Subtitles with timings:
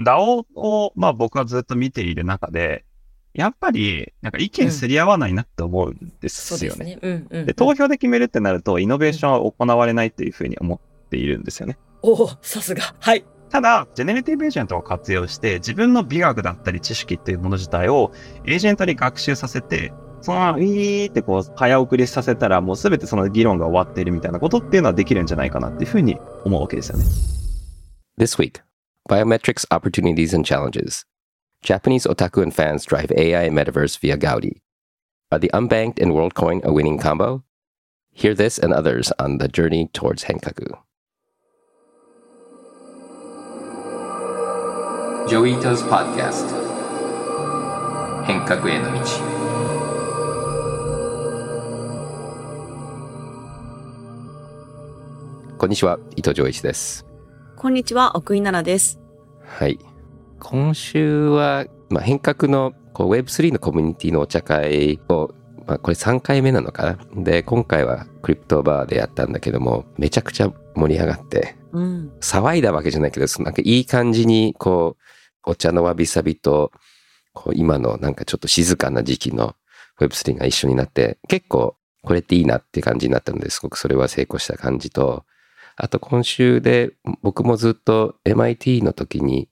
[0.00, 2.84] DAO を、まあ僕はずっと見ている中で、
[3.32, 6.84] やっぱり、なんか意見すり合わないなって思うんですよね。
[6.84, 6.98] ね。
[7.00, 11.78] うんうん、で、投票で決めるってなると、イノベーションは行われないというふうに思っているんですよね。
[12.02, 12.82] おお、さすが。
[12.98, 13.24] はい。
[13.50, 18.12] ただ、ジェネレティブエージェントを活用して、自分の美学だったり知識っていうもの自体を
[18.46, 19.92] エージェントに学習させて、
[20.22, 27.04] そのままウィーってこう早送りさせたらもうすべてその議論が終わっているみたいなことっていうのはできるんじゃないかなっていうふうに思うわけですよね。
[28.18, 28.60] This week,
[29.09, 31.05] biometrics opportunities and challenges.
[31.61, 34.61] Japanese otaku and fans drive AI and metaverse via Gaudi.
[35.31, 37.43] Are the unbanked and WorldCoin a winning combo?
[38.11, 40.77] Hear this and others on the journey towards Henkaku.
[45.27, 46.45] Joito's Podcast
[48.25, 48.99] 変革への道
[55.57, 57.05] こんにちは伊藤浄一です
[57.55, 58.98] こんにちは奥井奈々です
[59.50, 59.78] はい。
[60.38, 65.34] 今週は、まあ、変革のこう Web3 のコミュニティのお茶会を、
[65.66, 67.22] まあ、これ3回目なのかな？
[67.22, 74.96] で今回はクリプトバーでやったんだけどもめちゃくちゃ盛り上がって、うん、騒いだわけじゃないけどなんかいい感じにこ
[75.46, 76.72] うお茶のわびさびと
[77.34, 79.56] こう今のなんかちょっと静かな時期の
[80.00, 85.24] Web3 が一緒になって結構これっていいなって感じになったのですごくそれは成功した感じと
[85.82, 86.92] あと今週で
[87.22, 89.48] 僕もずっと MIT の時に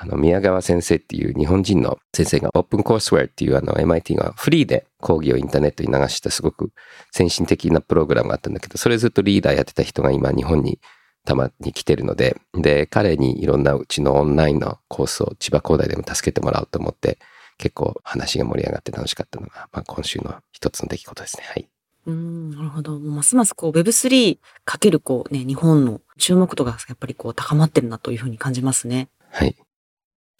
[0.00, 6.70] あの、宮川先生っていう日本人の先生が OpenCourseWare っていうあの MIT がフリーで講義をインターネットに流したすごく
[7.10, 10.78] 先進的なプログラムがあったんだけど、それずっとリーダーやってた人が今日本に
[11.24, 17.18] たまに来てるので、で、彼にいろんなうちのオンラインのコースを千葉工大でも助けてもらおうと思って、
[17.58, 21.44] 結構話が盛り上がって楽しかったのが、まあ今週の一つの出来事ですね。
[21.48, 21.68] はい。
[22.08, 22.98] うん、なるほど。
[22.98, 29.10] ますますこう Web3 かけるこうね、日本の注目度がやっぱりこう高まってるなというふうに感じますね。
[29.30, 29.54] はい。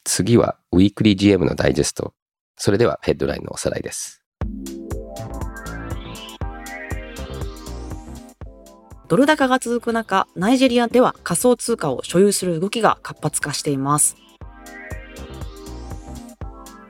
[0.02, 2.14] 次はウィークリー GM のダイジェスト。
[2.56, 4.24] それではヘッドラインのおさらいです。
[9.08, 14.16] ドル高が続く中、ナイジェリアでは仮想通貨を所有する動きが活発化しています。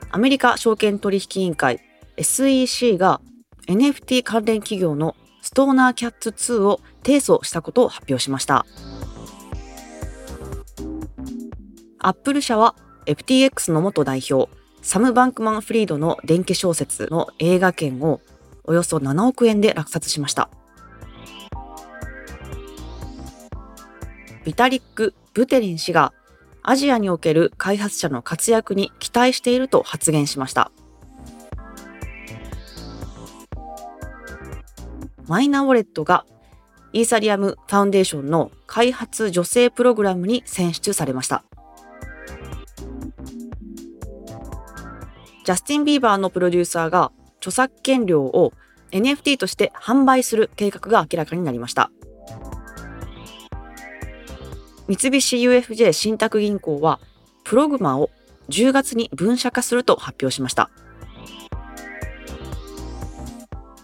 [0.09, 1.81] アメリカ証券取引委員会
[2.15, 3.19] SEC が
[3.69, 8.65] NFT 関連企業のストーナーキャッツ2を提訴したことを発表しました。
[11.99, 12.75] アップル社は
[13.05, 18.21] FTX の元代表、サム・バンクマン・フリードの電気小説の映画権を
[18.63, 20.49] およそ7億円で落札しました。
[24.43, 26.11] ビタリック・ブテリン氏が
[26.63, 30.71] アジアにおける開発者の活躍に期待していると発言しました。
[35.29, 36.25] マイナーウォレットが
[36.91, 41.43] イーサリアム・ファウンデーションの開発助成プログラムに選出されました。
[45.45, 48.53] ジャスティン・ビーバーのプロデューサーが著作権料を
[48.91, 51.91] NFT として販売する計画が明らかになりました。
[54.87, 56.99] 三菱 UFJ 信託銀行は
[57.43, 58.09] プログマを
[58.49, 60.71] 10月に分社化すると発表しました。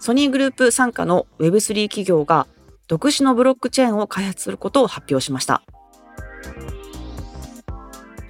[0.05, 2.45] ソニーグループ傘下の Web3 企業が
[2.87, 5.63] 独自のブロックチェーンを開発することを発表しました。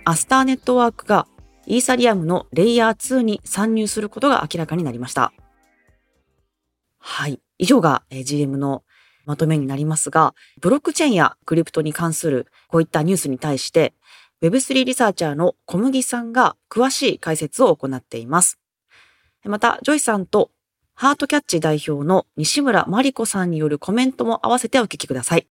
[0.06, 1.28] アスターネットワークが
[1.66, 5.34] イーサリアムのレイヤー2に参入することが明らかになりました。
[6.98, 7.42] はい。
[7.58, 8.86] 以上が GM の
[9.26, 13.94] まとめになりますが、ブロックチェーンやクリプトに関するこういったニュースに対して、
[14.42, 18.62] Web3 リサーチャーの小麦さんが詳しい解説を行っています。
[19.44, 20.52] また、ジョイさんと
[20.98, 25.46] ハートキャッチ代表の西村真理子さんによるコメントも合わせてお聞きください。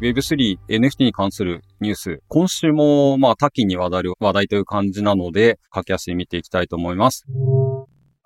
[0.00, 7.24] Web3、NFT に関するニュース、今週もまあ多岐にわたる話題という感じなので、駆け足で見ていきたいと思います。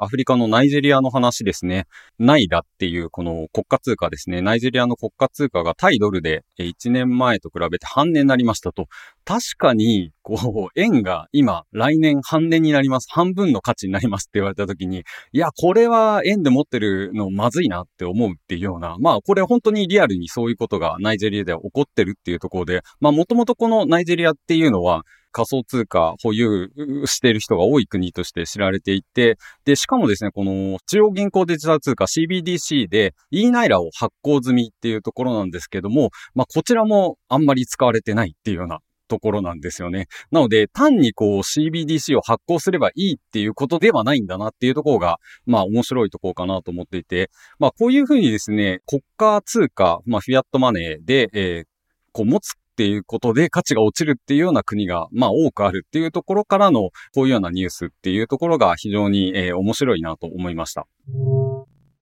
[0.02, 1.86] アフリカのナイジェリアの話ですね。
[2.18, 4.40] ナイダっていうこの国家通貨ですね。
[4.40, 8.86] ナイジェリアの国家通貨がタイドルで1年前と比べて半年になりましたと。
[9.26, 13.08] 確かに、こう、円が今、来年半年になります。
[13.10, 26.70] 半分の価値になりますって言われた時に、いや、これは円で持ってるのまずいなって思うっていうような、まあ、これ本当にリアルにそういうことがナイジェリアでは起こってるっていうところで、まあ、もともとこのナイジェリアっていうのは、仮想通貨保有
[27.06, 38.80] している人が多い国として知られていて、で、しかもですね、この中央銀行デジタル通貨 CBDC で e ナイラを発行済みっていうところなんですけども、まあ、こちらもあんまり使われてないっていうような
[39.10, 40.06] ところなんですよね。
[40.30, 51.70] なので、単にこう CBDC を発行すればいいっていうことではないんだなっていうところが、まあ面白いところかなと思っていて、まあこういうふうにですね、国家通貨、まあフィアットマネーで、えー
[52.12, 60.86] こう持つっていうことで価値が落ちるっていうような国が、まあ多くあるっていうところからの、こういうようなニュースっていうところが非常に、えー、面白いなと思いました。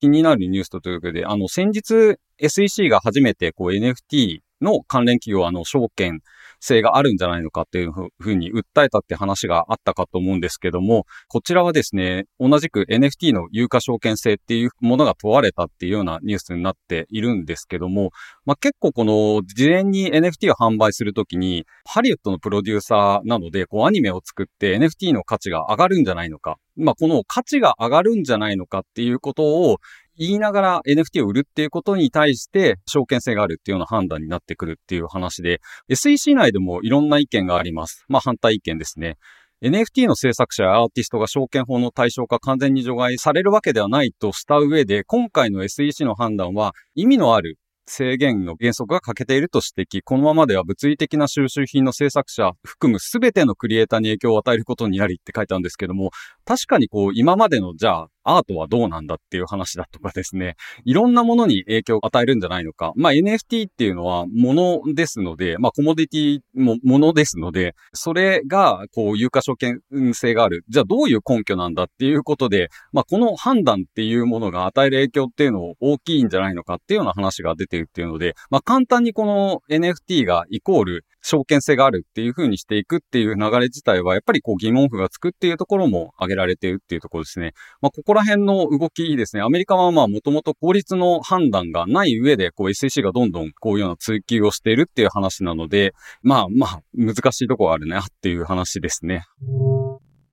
[0.01, 6.21] 気になるニュースというわけで、あの、先日 SEC が初めてこう NFT の関連企業、あの、証券
[6.61, 18.11] 性があるんじゃないのかっていうふうに訴えたって話があったかと思うんですけども、こちらはですね、同じく NFT の有価証券性っていうものが問われたっていうようなニュースになっているんですけども、
[18.45, 29.79] まあ、結構この事前に NFT を販売するときに、ハリウッドのプロデューサーなので、こうアニメを作って NFT の価値が上がるんじゃないのか、まあ、この価値が上がるんじゃないのかっていうことを
[30.19, 38.05] 言いながら NFT を売るっていうことに対して証券性があるっていうような判断になってくるっていう話で、SEC 内でもいろんな意見があります。
[38.09, 39.17] まあ反対意見ですね。
[39.61, 50.01] NFT の制作者やアーティストが証券法の対象化完全に除外されるわけではないとした上で、今回の SEC の判断は意味のある制限の原則が欠けていると指摘。
[50.05, 56.11] このままでは物理的な収集品の制作者含む全てのクリエイターに影響を与えることになりって書いてあるんですけども、
[56.45, 62.93] 確かにこう今までのじゃあアートはどうなんだっていう話だとかですね、いろんなものに影響を与えるんじゃないのか。
[62.97, 69.81] まあ NFT っていうのは物ですので、まあコモディティも物ですので、それがこう有価証券
[70.13, 70.65] 性がある。
[70.69, 87.53] じゃあどういう根拠なんだっていうことで、まあこの判断っていうものが与える影響っていうのを大きいんじゃないのかっていうような話が出てるっていうので、まあ簡単にこの NFT がイコール証券性があるっていう風にしていくっていう流れ自体は、やっぱりこう疑問符がつくっていうところも挙げられているっていうところですね。
[87.81, 89.43] まあ、ここら辺の動きですね。
[89.43, 99.25] アメリカはまあ、もともと法律の判断がない上で、こう SEC がどんどんこういうような追求をしているっていう話なので、まあまあ、難しいところあるねっていう話ですね。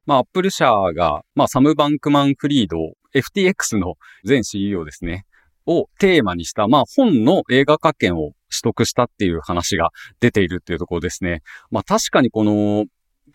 [0.05, 0.65] まあ、アップル社
[0.95, 2.77] が、まあ、サム・バンクマン・フリード、
[3.15, 3.95] FTX の
[4.27, 5.25] 前 CEO ですね。
[5.67, 9.89] をテーマにした、まあ本の映画化権を取得したっていう話が
[10.19, 11.41] 出ているっていうところですね。
[11.71, 12.85] まあ確かにこの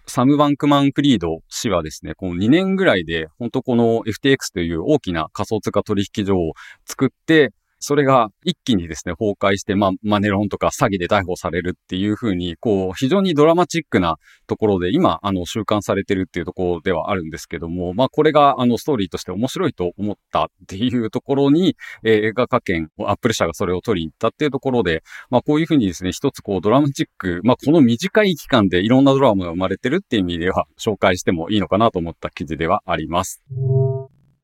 [0.07, 6.53] サム・バンクマン・クリード氏はですね、この2年ぐらいで、本当この FTX という大きな仮想通貨取引所を
[6.85, 14.17] 作って、それが一気にですね、崩壊して、まあ、マネロンとか詐欺で逮捕されるっていう風に、こう、非常にドラマチックな
[14.47, 21.75] ところで、今、あの、収監されてるっていうところではあるんですけども、まあ、これが、あの、ストーリーとして面白いと思ったっていうところに、
[22.05, 33.43] えー、映画化権、アップル社がそれを取りに行ったっていうところで、まあ、こういう風にですね、一つこう、ドラマチック、まあ、この短い期間でいろんなドラマが生まれてるっていう意味では、紹介してもいいのかなと思った記事ではあります。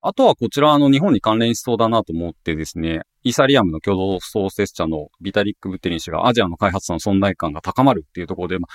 [0.09, 8.75] あとはこちらあの日本に関連しそうだなと思ってですね、イーサリアムの共同創設者のビタリック・ブテリン氏がアジアの開発の存在感が高まるっていうところで、まあ、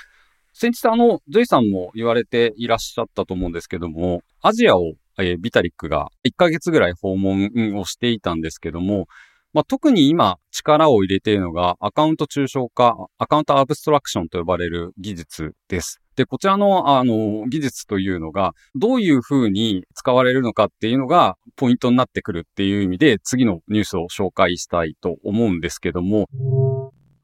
[0.51, 9.07] 先日あの、ジョイさんも言われていらっしゃったと思うんですけども、アジアを、えー、ビタリックが1ヶ月ぐらい訪問をしていたんですけども、
[9.53, 16.01] まあ、特に今力を入れているのがアカウント抽象化、アカウントアブストラクションと呼ばれる技術です。
[16.15, 26.27] で、こちらの、あの、技術というのが、どういうふうに使われるのかっていうのが、ポイントになってくるっていう意味で、次のニュースを紹介したいと思うんですけども、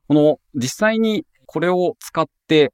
[0.07, 2.73] この、実際にこれを使って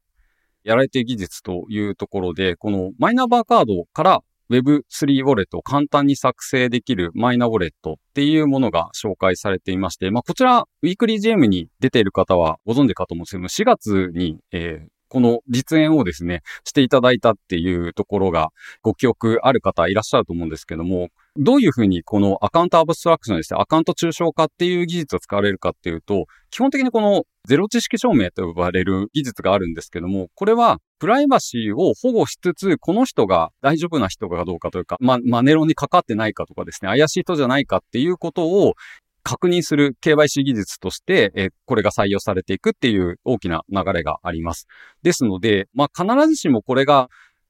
[0.63, 18.49] やられている技術というところで、このマイナンバーカードから Web3 ウォレットを簡単に作成できるマイナウォレットっていうものが紹介されていまして、まあ、こちら、ウィークリー GM に出ている方はご存知かと思うんですけども、4月に、えー、この実演をですね、していただいたっていうところが
[18.81, 38.75] ご記憶ある方いらっしゃると思うんですけども、どういうふうにこのアカウントアブストラクションですね、アカウント抽象化っていう技術を使われるかっていうと、基本的にこのゼロ知識証明と呼ばれる技術があるんですけども、これはプライバシーを保護しつつ、この人が大丈夫な人かどうかというか、ま、マネロにかかってないかとかですね、怪しい人じゃないかっていうことを
[39.21, 44.67] 確認する KYC 技術として、えこれが採用されていくっていう大きな流れがあります。
[45.01, 47.09] ですので、まあ、必ずしもこれが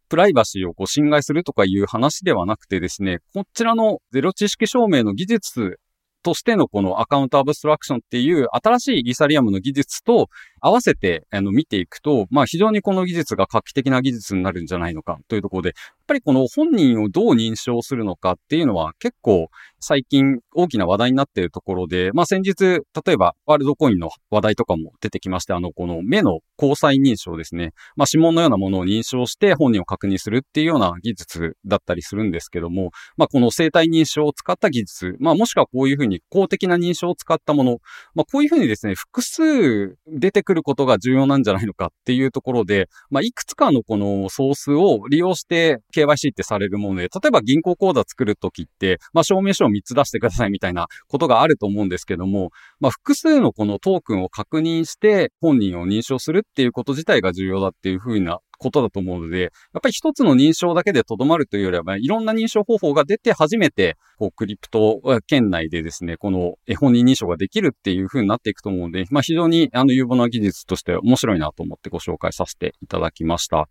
[0.10, 5.80] プライバシーをこう侵害するとかいう話ではなくてですね、こちらのゼロ知識証明の技術
[6.24, 10.30] としてのこのアカウントアブストラクションっていう新しいイーサリアムの技術と
[10.62, 15.76] 合わせてあの見ていくと、まあ非常にこの技術が画期的な技術になるんじゃないのかというところで、やっ
[16.08, 19.50] ぱりこの本人をどう認証するのかっていうのは結構
[19.82, 27.74] 最近大きな話題になっているところで、まあ先日、例えばワールドコインの話題とかも出てきまして、あの、この目の交際認証ですね。
[27.98, 37.78] まあ指紋のようなものを認証して本人を確認するっていうような技術だったりするんですけども、まあこの生体認証を使った技術、まあもしくはこういうふうにに公的な認証を使ったもの、
[38.16, 59.52] まあ、こういうふうにですね、複数出てくることが重要なんじゃないのかっていうところで、まあ、いくつかのこのソースを利用して KYC ってされるもので、例えば銀行口座作るときって、まあ、証明書を3つ出してくださいみたいなことがあると思うんですけども、まあ、複数のこのトークンを確認して本人を認証するっていうこと自体が重要だっていうふうなことだと思うので、やっ
[59.82, 73.68] ぱり一つの認証だけでとどまるというよりは、いろんな認証方法が出て初めて、こう、クリプト圏内でですね、この絵本人認証ができるっていう風になっていくと思うので、まあ非常にあの有望な技術として面白いなと思ってご紹介させていただきました。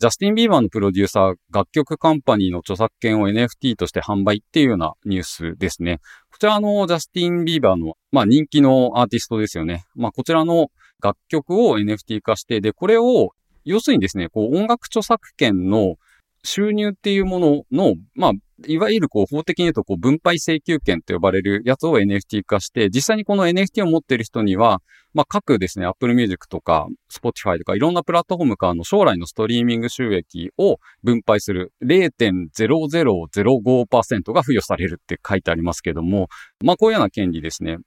[0.00, 6.00] ジャスティン・ビーバーのプロデューサー、楽曲カンパニーの著作権を NFT として販売っていうようなニュースですね。
[6.32, 9.84] こちらのジャスティン・ビーバーの、まあ人気のアーティストですよね。
[9.94, 10.68] まあこちらの
[11.02, 13.32] 楽曲を NFT 化して、で、これを
[13.64, 15.96] 要するにですね、こう音楽著作権の
[16.42, 18.32] 収入っていうものの、まあ、
[18.66, 36.28] いわゆるこう法的に言うとこう分配請求権と呼ばれるやつを NFT 化して、実際にこの NFT を持っている人には、まあ各ですね、Apple Music とか Spotify とかいろんなプラットフォームからの将来のストリーミング収益を分配する0.0005%が付与されるって書いてありますけども、
[36.64, 37.78] まあこういうような権利ですね。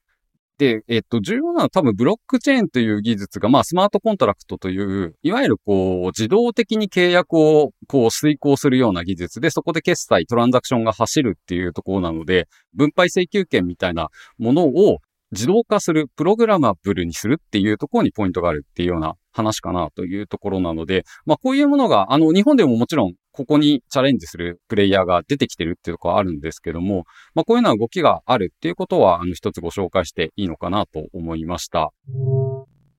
[0.57, 14.99] で、えっと、重要なのは多分ブロックチェーンという技術が、まあスマートコントラクトという、いわゆるこう、自動的に契約をこう遂行するような技術で、そこで決済、トランザクションが走るっていうところなので、分配請求権みたいなものを
[15.31, 31.91] 自動化する、プログラマブルにするっていうところにポイントがあるっていうような話かなというところなので、まあこういうものが、あの、日本でももちろんここにチャレンジするプレイヤーが出てきてるっていうところあるんですけども、まあこういうような動きがあるっていうことは、あの一つご紹介していいのかなと思いました。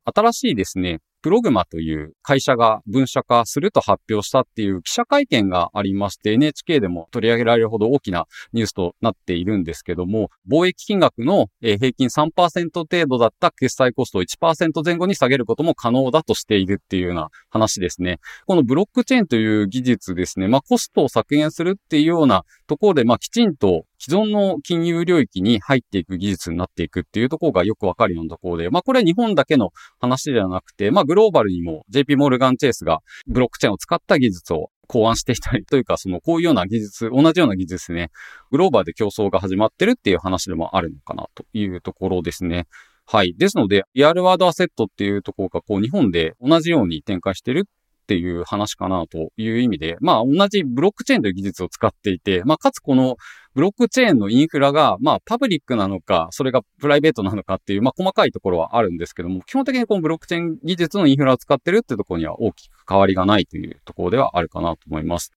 [0.04, 18.18] 新しいですね、プログマという会社が分社化すると発表したっていう記者会見がありまして、NHK でも取り上げられるほど大きなニュースとなっているんですけども、貿易金額の平均3%程度だった決済コストを1%前後に下げることも可能だとしているっていうような話ですね。
[18.44, 38.10] このブロックチェーンという技術ですね、まあコストを削減するっていうようなところで、まあきちんと既存の金融領域に入っていく技術になっていくっていうところがよくわかるようなところで、まあこれは日本だけの話ではなくて、まあグローバルにも JP モルガンチェイスがブロックチェーンを使った技術を考案していたりというか、そのこういうような技術、同じような技術ですね、
[38.50, 42.66] グローバルで競争が始まってるっていう話でもあるのかなというところですね。
[43.06, 43.34] はい。
[43.38, 47.68] ですので、リアルワードアセットっていうところがこう日本で同じように展開してる
[48.04, 53.16] っていう話かなという意味で、まあ同じブロックチェーンという技術を使っていて、まあかつこの
[53.54, 65.32] ブロックチェーンのインフラが、まあパブリックなのか、それがプライベートなのかっていう、まあ細かいところはあるんですけども、基本的にこのブロックチェーン技術のインフラを使ってるってところには大きく変わりがないというところではあるかなと思います。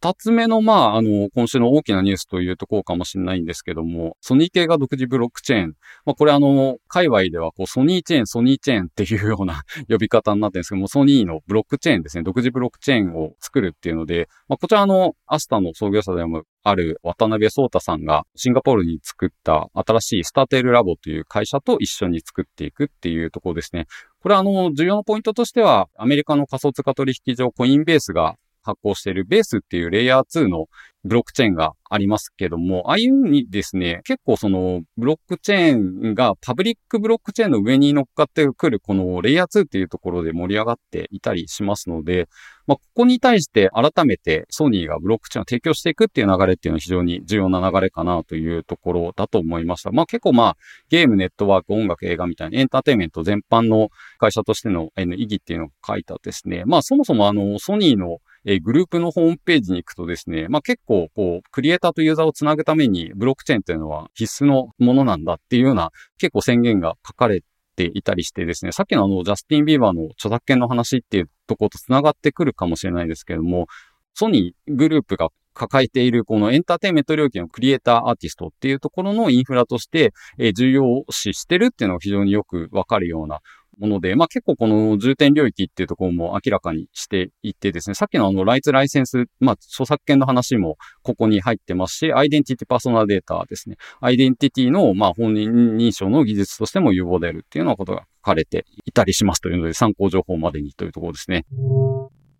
[0.00, 5.74] 二つ目の、まあ、あの、今週の大きなニュースというところかもしれないんですけども、ソニー系が独自ブロックチェーン。
[6.04, 23.86] まあ、これあの、界隈では、こう、ソニーチェーン、ソニーチェーンっていうような呼び方になってるんですけども、ソニーのブロックチェーンですね、独自ブロックチェーンを作るっていうので、まあ、こちらの、アスタの創業者でもある渡辺聡太さんがシンガポールに作った新しいスターテールラボという会社と一緒に作っていくっていうところですね。
[24.20, 28.36] これあの、重要なポイントとしては、アメリカの仮想通貨取引所コインベースが
[28.68, 30.66] 発行しているベースっていうレイヤー2の
[31.04, 42.28] ブロックチェーンがありますけども、ああいうにですね、結構そのブロックチェーンがパブリックブロックチェーンの上に乗っかってくるこのレイヤー2っていうところで盛り上がっていたりしますので、
[42.66, 49.90] まあ、ここに対して改めてソニーがブロックチェーンを提供していくっていう流れっていうのは非常に重要な流れかなというところだと思いました。
[49.92, 50.56] まあ結構まあ
[50.90, 56.64] ゲーム、ネットワーク、音楽、映画みたいなエンターテインメント全般の会社としての意義っていうのを書いたですね。
[56.66, 58.18] まあそもそもあのソニーの
[58.50, 67.42] えグループのホームページに行くとですね、まあ結構こう、クリエイターとユーザーをつなぐためにブロックチェーンというのは必須のものなんだっていうような結構宣言が書かれ
[67.76, 73.66] ていたりしてですね、さっきのあの、ジャスティン・ビーバーの著作権の話っていうところと繋がってくるかもしれないですけれども、
[74.14, 80.14] ソニーグループが抱えているこのエンターテインメント領域のクリエイターアーティストっていうところのインフラとして、
[80.54, 83.40] 重要視してるっていうのが非常によくわかるような
[83.78, 93.76] もので、まあ結構この重点領域っていうところも明らかにしていてですね、さっきのあのライツライセンス、まあ著作権の話もここに入ってますし、アイデンティティパーソナルデータですね。
[94.00, 101.44] アイデンティティのまあ本人認証の技術としても有望であるっていうようなことが書かれていたりしますというので参考情報までにというところですね。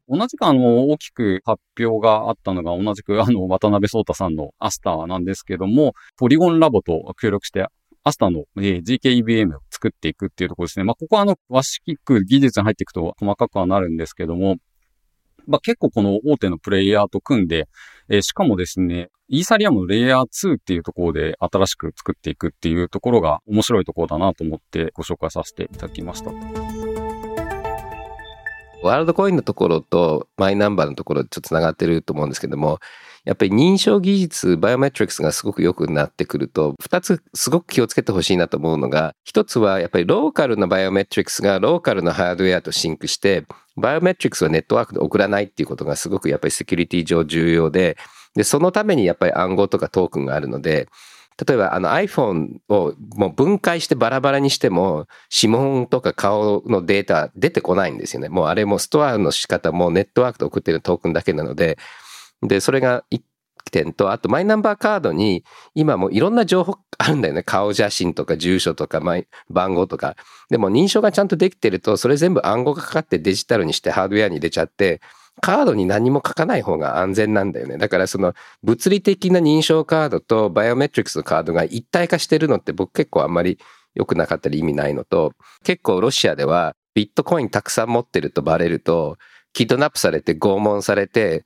[0.09, 7.67] 同じくあの、大きく発表があったのが、同じくあの、渡辺聡太さんのアスターなんですけども、ポリゴンラボと協力して
[8.09, 10.85] アスタの、えー、GKEBM を作っていくっていうところですね。
[10.85, 14.57] まあ、ここはあの、和式技術に入っていくと細かくはなるんですけども、
[15.47, 17.69] まあ、結構この大手のプレイヤーと組んで、
[18.09, 26.31] えー、しかもですね、イーサリアムのレイヤー2っていうところで新しく作っていくっていうところが面白いところだなと思ってご紹介させていただきました。
[28.83, 32.79] ワールドコインのところとマイナンバーのところちょっと繋がってると思うんですけども、
[33.25, 43.45] やっぱり認証技術、 biometrics がすごく良くなってくると、二つすごく気をつけてほしいなと思うのが、一つはやっぱりローカルな biometrics がローカルのハードウェアと sync して、
[43.77, 47.97] biometrics はネットワークで送らないっていうことがすごくやっぱりセキュリティ上重要で、
[48.35, 50.89] で、そのためにやっぱり暗号とかトークンがあるので、
[51.47, 58.29] 例えばあの iPhone をもう分解してバラバラにしても指紋とか顔のデータ出てこないんですよね。
[58.29, 61.79] もうあれもストアの仕方もネットワークで送ってるトークンだけなので、
[62.43, 63.21] で、それが1
[63.71, 67.43] 点と、あとマイナンバーカードに今もいろんな情報あるんだよね。
[67.43, 69.01] 顔写真とか住所とか
[69.51, 70.17] 番号とか。
[70.51, 75.01] でも認証がちゃんとできてると、それ全部暗号がかかってデジタルにしてハードウェアに出ちゃって、
[75.41, 77.79] カードに何も書かない方が安全なんだよね。
[77.79, 83.59] だからその物理的な認証カードとバイオメトリックスのカードが一体化してるのって僕結構あんまり
[83.95, 85.33] 良くなかったり意味ないのと、
[85.65, 89.17] 結構ロシアではビットコインたくさん持ってるとバレると、
[89.53, 91.45] kidnap されて拷問されて、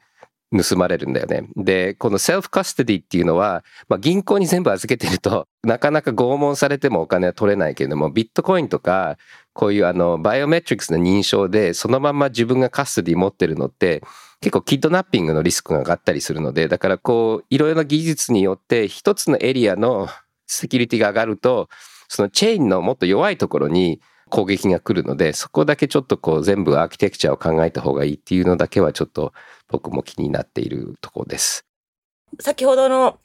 [0.52, 1.49] 盗まれるんだよね。
[1.56, 9.16] で、この self-custody っていうのは、まあ、銀行に全部預けてると、 なかなか拷問されてもお金は取れないけれども、ビットコインとか、
[9.54, 14.02] こういうあの、 biometrics の認証で、そのまま自分がカステディ持ってるのって、
[14.40, 20.09] 結構 kidnapping のリスクが上がったりするので、だからこう、いろいろな技術によって一つのエリアの
[20.47, 21.68] セキュリティが上がると、
[22.09, 24.00] そのチェーンのもっと弱いところに
[24.33, 29.35] 攻撃が来るので、そこだけちょっとこう全部アーキテクチャを考えた方がいいっていうのだけはちょっと
[29.69, 31.67] 僕も気になっているところです。
[32.41, 33.19] 先ほどの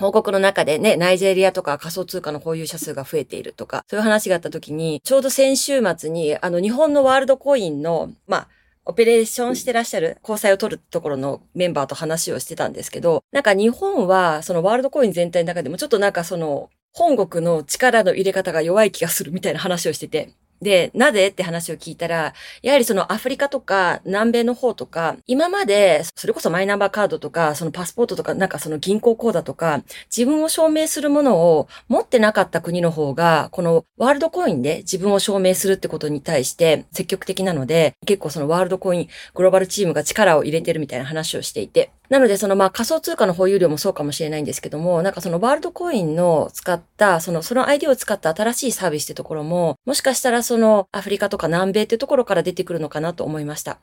[0.00, 8.48] 報告の中でね、ナイジェリアとか仮想通貨の保有者数が増えているとか、そういう話があった時に、ちょうど先週末に、あの、日本のワールドコインの、まあ、
[8.84, 29.82] オペレーションしてらっしゃる、交際を取るところのメンバーと話をしてたんですけど、なんか日本は、そのワールドコイン全体の中でもちょっとなんかその、本国の力の入れ方が弱い気がするみたいな話をしてて、で、なぜって話を聞いたら、やはりそのアフリカとか南米の方とか、今まで、それこそマイナンバーカードとか、そのパスポートとか、なんかその銀行口座とか、
[30.14, 53.78] 自分を証明するものを持ってなかった国の方が、このワールドコインで自分を証明するってことに対して積極的なので、結構そのワールドコイングローバルチームが力を入れてるみたいな話をしていて、なので、そのまあ仮想通貨の保有量もそうかもしれないんですけども、なんかそのワールドコインの使った、その、そのアイディを使った新しいサービスってところも、もしかしたらそのアフリカとか南米ってところから出てくるのかなと思いました。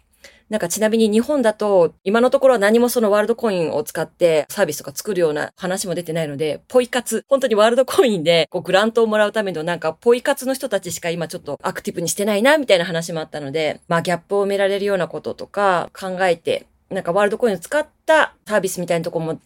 [0.50, 19.40] なんかちなみに日本だと、今のところは何もそのワールドコインを使ってサービスとか作るような話も出てないので、ポイ活、本当にワールドコインでこうグラントをもらうためのなんかポイ活の人たちしか今ちょっとアクティブにしてないなみたいな話もあったので、まあギャップを埋められるようなこととか考えて、なんかワールドコインを使ったサービスみたいなとこも、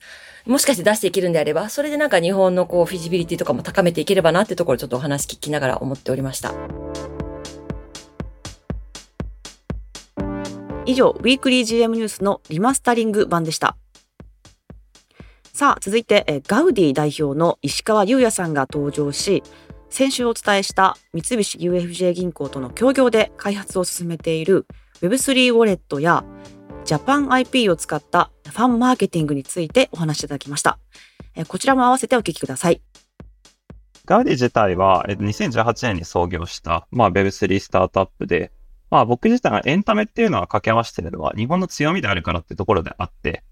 [0.45, 6.53] もしかして出していけるんであれば、それでなんか日本のこうフィジビリティとかも高めていければなってところちょっとお話聞きながら思っておりました。
[10.85, 13.77] 以上、ウィークリー GM ニュースのリマスタリング版でした。
[15.53, 19.43] さあ、続いて、えガウディ代表の石川優也さんが登場し、
[19.89, 24.67] 先週お伝えした三菱 UFJ 銀行との協業で開発を進めている
[25.01, 26.23] Web3 ウォレットや
[26.89, 30.79] ジャパン IP を使ったファンマーケティングについてお話しいただきました。
[31.47, 32.81] こちらも合わせてお聞きください。
[34.07, 38.51] ガウディ自体は2018年に創業した、まあ、Web3 スタートアップで、
[38.89, 43.43] まあ僕自体がエンタメっていうのは掛け合わせてるのは日本の強みであるからってところであって、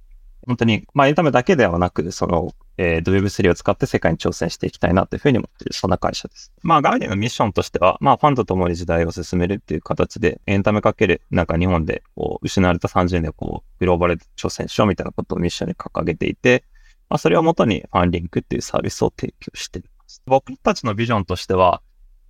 [0.47, 6.51] 本当に、まあエンタメだけではなく、その、えー、Web3 を使って世界に挑戦していきたいなというふうに思っている、そんな会社です。
[6.61, 16.63] まあガウディのミッションとしては、まあファンと共に時代を進めるっていう形で、エンタメかける、なんか日本でこう、失われた30年をこう、グローバル挑戦しようみたいなことをミッションに掲げていて、
[17.09, 20.21] まあそれをもとにファンリンクっていうサービスを提供しています。
[20.25, 21.81] 僕たちのビジョンとしては、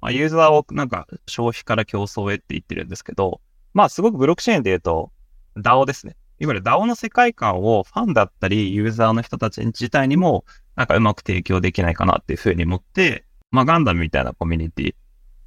[0.02, 3.42] まあ、ユーザーをなんか消費から競争へって言ってるんですけど、
[3.74, 5.12] まあすごくブロックチェーンで言うと
[5.58, 6.16] DAO ですね。
[6.40, 10.46] いわゆる DAO の世界観をファンだったりユーザーの人たち自体にも
[10.76, 14.96] なんかうまく提供できないかなっていうふうに思って、まあガンダムみたいなコミュニティ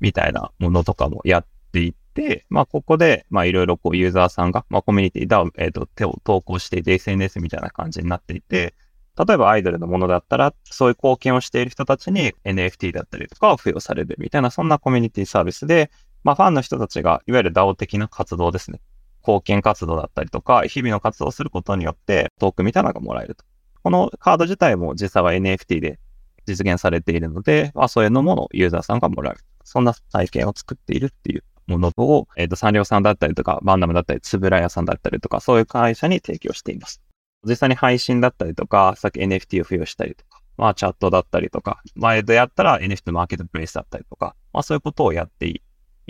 [0.00, 8.74] みたいなものとかもやっていって、まあここでまあいろいろこうユーザーさんが、まあコミュニティ DAO、えっ、ー、と手を投稿していて SNS みたいな感じになっていて、
[9.16, 15.90] 例えばアイドルのものだったら、そういう貢献をしている人たちに NFT だったりとかを付与されるみたいな、そんなコミュニティサービスで、
[16.24, 18.80] まあファンの人たちが、いわゆる DAO 的な活動ですね。
[19.20, 23.44] 貢献活動だったりとか、日々の活動をすることによって、トークみたいなのがもらえると。
[23.82, 25.98] このカード自体も実際は NFT で
[26.46, 29.40] 実現されているので、まあそういうのものユーザーさんがもらえる。
[29.64, 37.00] そんな体験を作っているっていうものを、えっ、と、産業さんだったりとか、バンダムだったり、つぶら屋さんだったりとか、そういう会社に提供しています。
[37.44, 45.62] 実際に配信だったりとか、さっき NFT を付与したりとか、まあチャットだったりとか、前でやったら NFT マーケットプレイスだったりとか、まあそういうことをやってい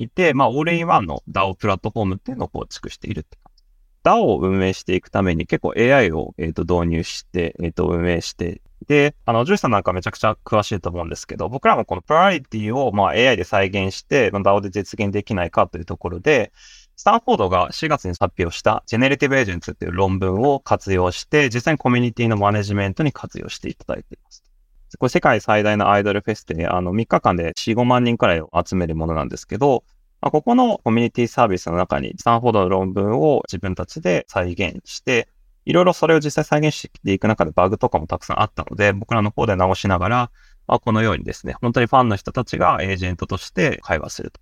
[0.08, 3.64] て、まあオールインワンの DAO プラットフォームっていうのを構築しているって感じ。
[4.02, 16.52] DAO を運営していくために結構 AI を、えー、と導入して、えっ、と運営して、で、あの、ジュースさんなんかめちゃくちゃ詳しいと思うんですけど、僕らもこのプラリティをまあ AI で再現して、まあ DAO で実現できないかというところで、
[16.96, 24.49] スタンフォードが4月に発表したジェネレティブエージェンツっていう論文を活用して、実際にコミュニティのマネジメントに活用していただいています。
[24.98, 29.84] これ世界最大のアイドルフェスで、あの3日間で4、5万人くらいを集めるものなんですけど、
[30.20, 35.28] まあここのコミュニティサービスの中にスタンフォードの論文を自分たちで再現して、
[35.64, 40.30] いろいろそれを実際再現していく中でバグとかもたくさんあったので、僕らの方で直しながら、
[40.66, 44.40] まあ、このようにですね、本当にファンの人たちがエージェントとして会話すると。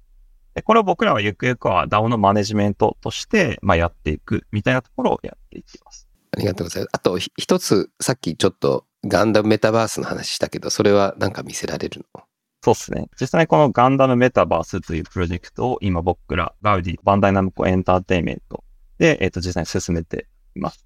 [0.55, 6.09] でこれを僕らはゆくゆくは DAO のマネジメントとして、まあ、やっていくみたいなところをやっていきます。
[6.33, 6.91] ありがとうございます。
[6.93, 12.23] あと一つ、さっきちょっとガンダムメタバースの話したけど、それはなんか見せられるの？
[12.63, 13.09] そうですね。
[13.21, 18.65] 実際にこのガンダムメタバースというプロジェクトを今僕らガウディ、バンダイナムコエンターテイメント
[18.99, 20.85] で、えっ、と、実際に進めています。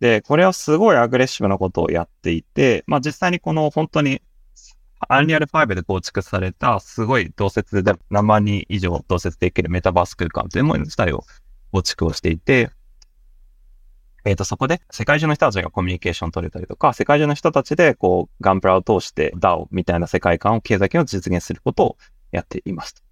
[0.00, 4.22] で、これはすごいアグレッシブなことをやっていて、まあ実際にこの本当に
[5.08, 11.24] アンリアル5で構築されたすごい同説で何万人以上同説できるメタバース空間というもの自体を
[11.72, 12.70] 構築をしていて、
[14.24, 21.96] えっ、と、そこで世界中の人たちがコミュニケーション取れたりとか、世界中の人たちでこう、ガンプラを通して DAO みたいな世界観を、経済圏を実現することを
[22.32, 23.04] やっています。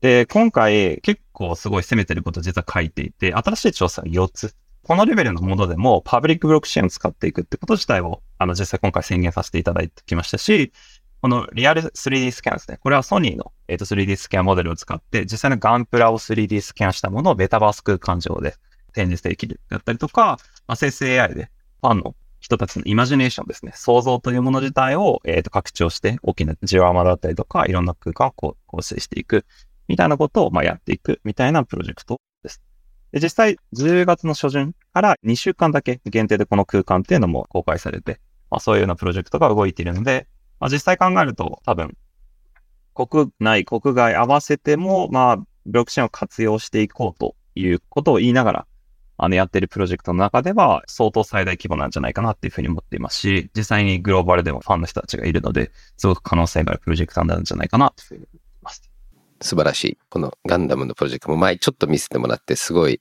[0.00, 4.56] で、今回結構すごい攻めてることを実は書いていて、新しい調査が4つ。
[4.82, 10.72] このレベルのものでもパブリックブロックチェーンを使っていくってこと自体を、あの、実際今回宣言させていただいてきましたし、
[11.20, 12.78] このリアル 3D スキャンですね。
[12.82, 18.56] これはソニーの、えー、と 3D スキャンモデルを使って、実際のガンプラを 3D スキャンしたものをメタバース空間上で
[18.92, 21.50] 展示できるだったりとか、まあ、生成 AI で
[21.80, 23.72] ファンの人たちのイマジネーションですね。
[23.74, 29.46] 想像というもの自体を、えー、と拡張して、大きなジオラマだったりとか、いろんな空間を構成していく、
[29.86, 32.60] みたいなことをまあやっていく、みたいなプロジェクトです。
[33.12, 38.18] で実際、10月の初旬から2週間だけ限定でこの空間っていうのも公開されて、
[38.50, 40.26] まあ、そういうようなプロジェクトが動いているので、
[40.58, 41.96] まあ、実際考えると多分、
[42.94, 48.66] 国内、国外合わせても、まあ、ブロックチェーンを活用していこうということを言いながら、
[49.24, 58.90] あの、やってるプロジェクトの中では、相当最大規模なんじゃないかなっていうふうに思っていますし、実際にグローバルでもファンの人たちがいるので、すごく可能性があるプロジェクトなんじゃないかなっていうふうに思っています。
[59.40, 59.98] 素晴らしい。
[60.10, 63.00] このガンダムのプロジェクトも前ちょっと見せてもらってすごい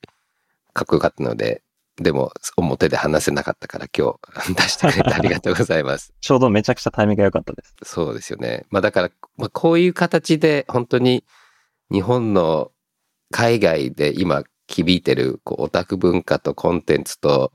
[0.74, 1.64] かっこよかったので、
[1.96, 4.14] でも表で話せなかったから今
[4.46, 6.14] 日出してくれてありがとうございます。
[6.22, 7.76] ちょうどめちゃくちゃタイミングが良かったです。
[7.82, 8.68] そうですよね。
[8.70, 11.24] まあだから、まあ、こういう形で本当に
[11.92, 12.72] 日本の
[13.32, 17.52] 海外で今響いてるこうオタク文化とコンテンツと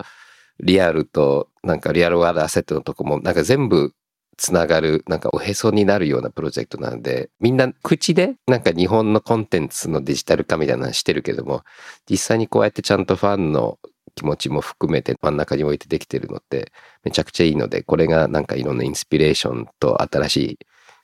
[0.60, 3.92] リアルとなんかリアルワールドアセットのとこもなんか全部
[4.36, 11.62] つながるなんかおへそになるようなプロジェクトなのでみんな口でなんか日本のコンテンツのデジタル化みたいなのしてるけども
[12.08, 13.78] 実際にこうやってちゃんとファンの
[14.14, 16.72] 気持ちも含めて真ん中に置いてできてるのって
[17.04, 20.58] めちゃくちゃいいのでこれがなんかいろんなインスピレーションと新しい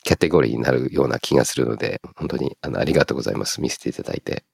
[0.05, 3.61] キャテゴリーになるような気がするので本当にあのありがとうございます。
[3.61, 4.45] 見せていただいて。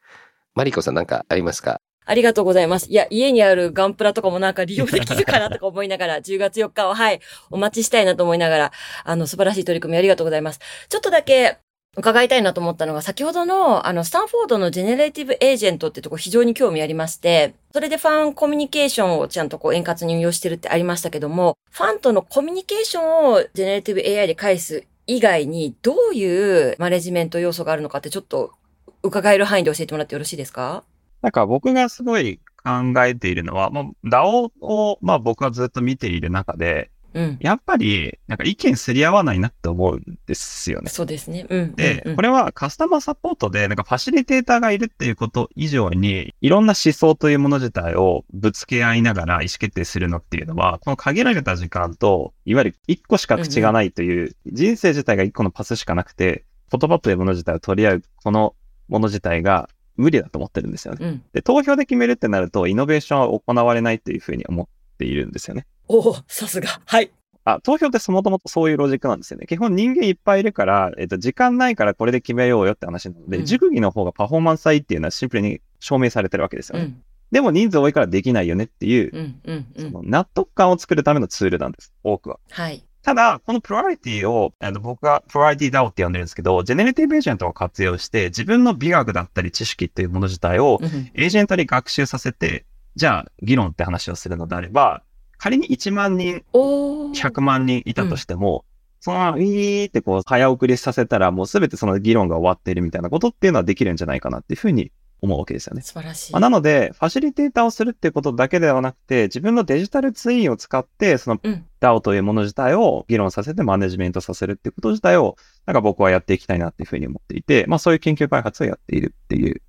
[0.58, 1.80] マリコさんなんかありますか？
[2.04, 2.90] ありがとうございます。
[2.90, 7.20] いや、家にあるガンプラとかもなんか利用できるかなとか思いながら、 10月4日を、はい、
[7.52, 8.72] お待ちしたいなと思いながら、
[9.04, 10.58] あの、素晴らしい取り組みありがとうございます。
[10.88, 11.58] ちょっとだけ、
[11.96, 28.52] 伺いたいなと思ったのが、先ほどの、あの、スタンフォードの generative agent ってとこ非常に興味ありまして、それでファンコミュニケーションをちゃんとこう円滑に運用してるってありましたけども、ファンとのコミュニケーションをジェネレーティブ AI で返す以外に、どういうマネジメント要素があるのかってちょっと
[29.02, 30.84] 伺える範囲で教えてもらってよろしいですか？
[31.22, 37.38] なんか僕がすごい考えているのは、もう DAO を、まあ僕はずっと見ている中で、うん。
[37.40, 40.90] やっぱり、なんか意見すり合わないなって思うんですよね。
[40.90, 41.46] そうですね。
[41.48, 41.74] うん。
[41.74, 58.54] でうんうん、これはカスタマーサポートで、なんかファシリテーターがいるっていうこと以上に、いろんな思想というもの自体をぶつけ合いながら意思決定するのっていうのは、この限られた時間と、いわゆる一個しか口がないという、人生自体が一個のパスしかなくて、言葉というもの自体を取り合う、この
[58.88, 61.06] もの自体が無理だと思ってるんですよね。
[61.06, 61.22] うん。
[61.32, 64.66] で、投票で決めるってなると、イノベーションは行われないというふうに思っ
[64.98, 65.66] ているんですよね。
[65.88, 66.80] おお、さすが。
[66.84, 67.10] はい。
[67.44, 69.46] あ、投票ってそもともとそういうロジックなんですよね。
[69.46, 76.84] 基本人間いっぱいいるから、えっと、時間ないからこれで決めようよって話なので、うん熟議の方がパフォーマンスがいいっていうのはシンプルに証明されてるわけですよね。
[76.84, 77.02] うん。
[77.32, 79.34] でも人数多いからできないよねっていう。
[79.78, 81.92] その納得感を作るためのツールなんです。
[82.04, 82.38] 多くは。
[82.50, 82.84] はい。
[83.08, 90.78] ただ、このプライオリティを、あの僕がプライオリティ DAO って呼んでるんですけど、 generative agent を活用して、自分の美学だったり知識っていうもの自体を、
[91.14, 92.66] エージェントに学習させて、
[92.96, 95.04] じゃあ、議論って話をするのであれば、
[95.38, 98.66] 仮に1万人、100万人いたとしても、
[99.00, 105.82] その、ウィーってこう、早送りさせたら、もうすべてその議論が終わっているみたいなことっていうのはできるんじゃないかなっていうふうに思うわけですよね。
[105.82, 106.32] 素晴らしい。
[106.32, 119.62] まあ、なので、ファシリテーターをするっていうことだけではなくて、自分のデジタルツインを使って、そのうん DAO というもの自体を議論させてマネジメントさせるっていうこと自体を、なんか僕はやっていきたいなっていうふうに思っていて、まあそういう研究開発をやっているっていう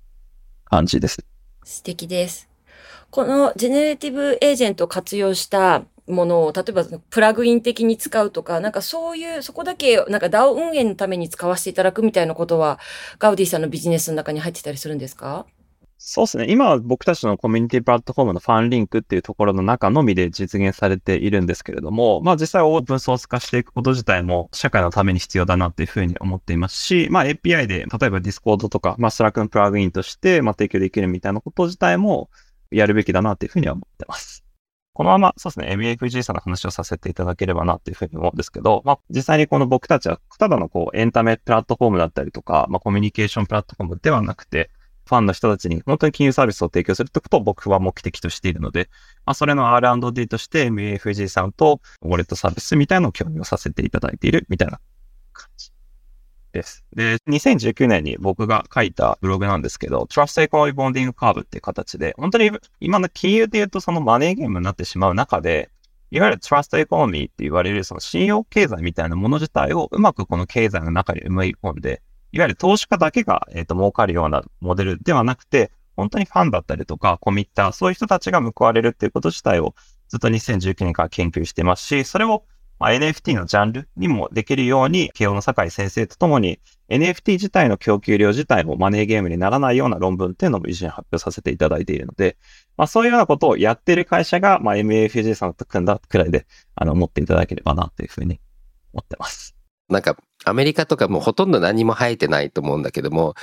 [0.64, 1.24] 感じです。
[1.64, 2.48] 素敵です。
[3.10, 12.78] このジェネレティブエージェントを活用したものを、例えばプラグイン的に使うとか、なんかそういう、そこだけ、なんか DAO 運営のために使わせていただくみたいなことは、
[13.18, 15.46] ガウディさんのビジネスの中に入ってたりするんですか？
[16.02, 16.46] そうですね。
[16.48, 32.30] 今は僕たちのコミュニティプラットフォームのファンリンクっていうところの中のみで実現されているんですけれども、まあ実際オープンソース化していくこと自体も社会のために必要だなっていうふうに思っていますし、まあ API で、例えば Discord とか、まあ Slack のプラグインとして、まあ提供できるみたいなこと自体も
[32.70, 34.42] やるべきだなっていうふうには思ってます。
[34.92, 44.70] このまま、そうですね、MFG さんの話をさせていただければなっていうふうに思うんですけど、まあ、実際にこの僕たちは、ただのこう、エンタメプラットフォームだったりとか、まあ、コミュニケーションプラットフォームではなくて、
[45.10, 48.90] ファンの人たちに本当に金融サービスを提供するってことを僕は目的としているので、
[49.26, 54.80] まあ、それの R&D として MFG さんとウォレットサービスみたいなのを共有させていただいているみたいな
[55.32, 55.69] 感じ。
[56.52, 56.84] です。
[56.94, 65.70] で、2019年に僕が書いたブログなんですけど、Trust Economy Bonding Curve っていう形で、本当に今の金融で言うとそのマネーゲームになってしまう中で、
[66.10, 79.74] いわゆる Trust Economy って言われるその信用経済みたいなもの自体をうまくこの経済の中に埋め込んで、いわゆる投資家だけが、えっ、と、儲かるようなモデルではなくて、本当にファンだったりとか、コミッター、そういう人たちが報われるっていうこと自体を
[80.08, 82.44] ずっと2019年から研究してますし、それを、
[82.80, 92.38] まあ、NFT のジャンルにもできるように、慶応の酒井先生とともに、NFT 自体の供給量自体もマネーゲームにならないような論文っていうのも一緒に発表させていただいているので、
[92.78, 98.40] まあそういうようなことをやっている会社が、まあ MAFG さんと組んだくらいで、あの、思っていただければなというふうに
[98.94, 99.54] 思ってます。
[99.90, 100.16] なんか
[100.46, 103.34] アメリカとかもほとんど何も生えてないと思うんだけども、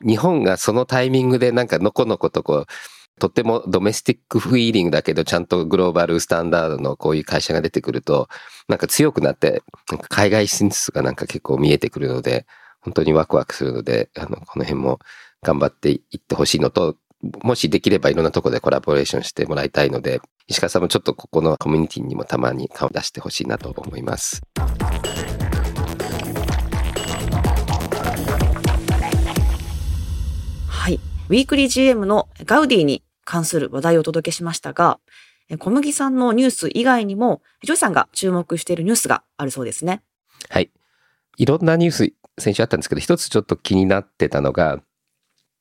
[0.00, 2.66] 日本がそのタイミングでなんかのこのことこう、
[3.18, 8.28] とてもドメスティックフィーリングだけどちゃんとグローバルスタンダードのこういう会社が出てくると、
[8.68, 12.46] なんか強くなって、なんか海外進出がなんか結構見えてくるので、
[12.80, 14.98] 本当にワクワクするので、あの、この辺も
[15.42, 16.96] 頑張っていってほしいのと、
[17.42, 24.40] もしできればいろんなところでコラボレーションしてもらいたいので、石川さんもちょっとここのコミュニティにもたまに顔出してほしいなと思います。
[30.68, 31.00] はい。
[31.28, 34.98] ウィークリー GM のガウディに関する話題をお届けしましたが、
[35.50, 40.00] え小麦さんのニュース以外にも、ジョイさんが注目しているニュースがあるそうですね。
[40.48, 40.70] はい。
[41.36, 44.80] いろんなニュース先週あったんですけど、一つちょっと気になってたのが、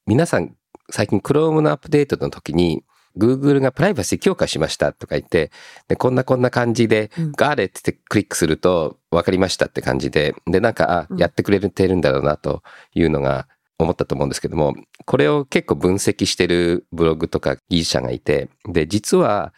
[0.06, 0.56] 皆さん
[0.90, 2.86] 最近 Chrome のアップデートの時に、
[3.18, 5.52] Google がプライバシー強化しましたとか言って、
[5.90, 13.48] でこんなこんな感じで、うんガーレってクリックすると分かりましたって感じで、で、なんか、あう、んやってくれてるんだろうなというのが
[13.80, 19.54] 思ったと思うんですけども、これを結構分析してるブログとか技術者がいて、で、実は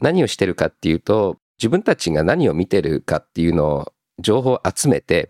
[0.00, 5.28] 何をしてるかっていうと、自分たちが何を見てるかっていうのを情報を集めて、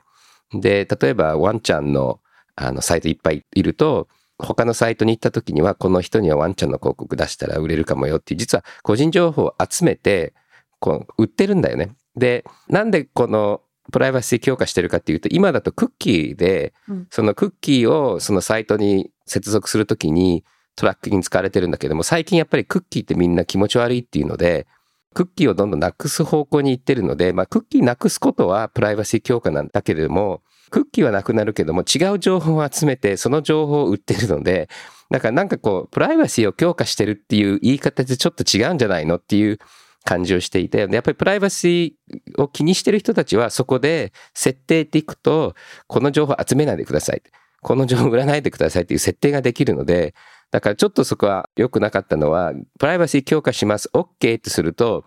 [0.52, 2.20] で、例えばワンちゃんの
[2.56, 10.34] あのサイトいっぱいいると、他のサイトに行った時には、この人にはワンちゃんの広告出したら売れるかもよっていう、実は個人情報を集めて、
[10.78, 11.92] こう売ってるんだよね。
[12.16, 20.44] で、なんでこのプライバシー強化してるかっていうと、今だとクッキーでうん、そのクッキーをそのサイトに接続するときに
[20.76, 24.66] トラックに使われてるんだけども、最近やっぱりクッキーってみんな気持ち悪いっていうので、
[25.14, 34.68] クッキーをどんどんなくす方向に行ってるので、まあ、クッキーなくすことはプライバシー強化なんだけれども、クッキーはなくなるけども、違う情報を集めて、その情報を売ってるので、
[35.10, 39.58] だからなんかこう、プライバシーを強化してるっていう言い方でちょっと違うんじゃないのっていう
[40.04, 45.54] 感じをしていて、やっぱりプライバシーを気にしてる人たちはそこで設定っていくと、
[45.86, 47.22] この情報集めないでください。
[47.62, 50.14] この情報売らないでくださいっていう設定ができるので、
[50.50, 55.04] だからちょっとそこは良くなかったのは、プライバシー強化します、OK ってすると、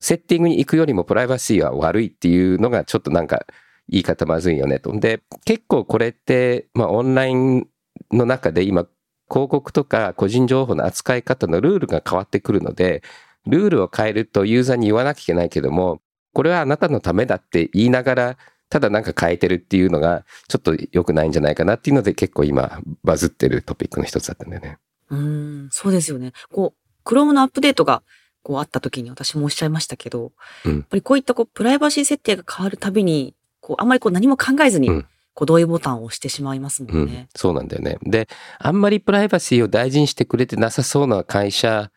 [0.00, 3.46] セッティングに行くよりもプライバシーは悪いっていうのがちょっとなんか
[3.88, 4.98] 言い方まずいよねと。
[4.98, 7.66] で、結構これって、まあオンライン
[8.12, 8.86] の中で今
[9.28, 13.02] 広告とか個人情報の扱い方のルールが変わってくるので、
[13.48, 16.00] ルールを変えるとユーザーに言わなきゃいけないけども、
[16.34, 18.36] これはあなたのためだって言いながら、
[18.70, 24.78] ただなんか変えてるっていうのがちょっと良くないんじゃないかなっていうので結構今バズってるトピックの一つだったんだよね。
[25.10, 25.18] うー
[25.66, 26.32] ん、そうですよね。
[26.52, 28.02] こう、Chrome のアップデートが
[28.42, 30.32] こうあった時に私もおっしゃいましたけど、
[30.64, 37.12] うんやっぱりこういったこうプライバシー設定が変わるたびに、こうあんまりこう何も考えずに、うんこう同意ボタンを押してしまいますもうんね。
[37.12, 37.98] ん、そうなんだよね。
[38.02, 41.92] で、あんまりプライバシーを大事にしてくれてなさそうな会社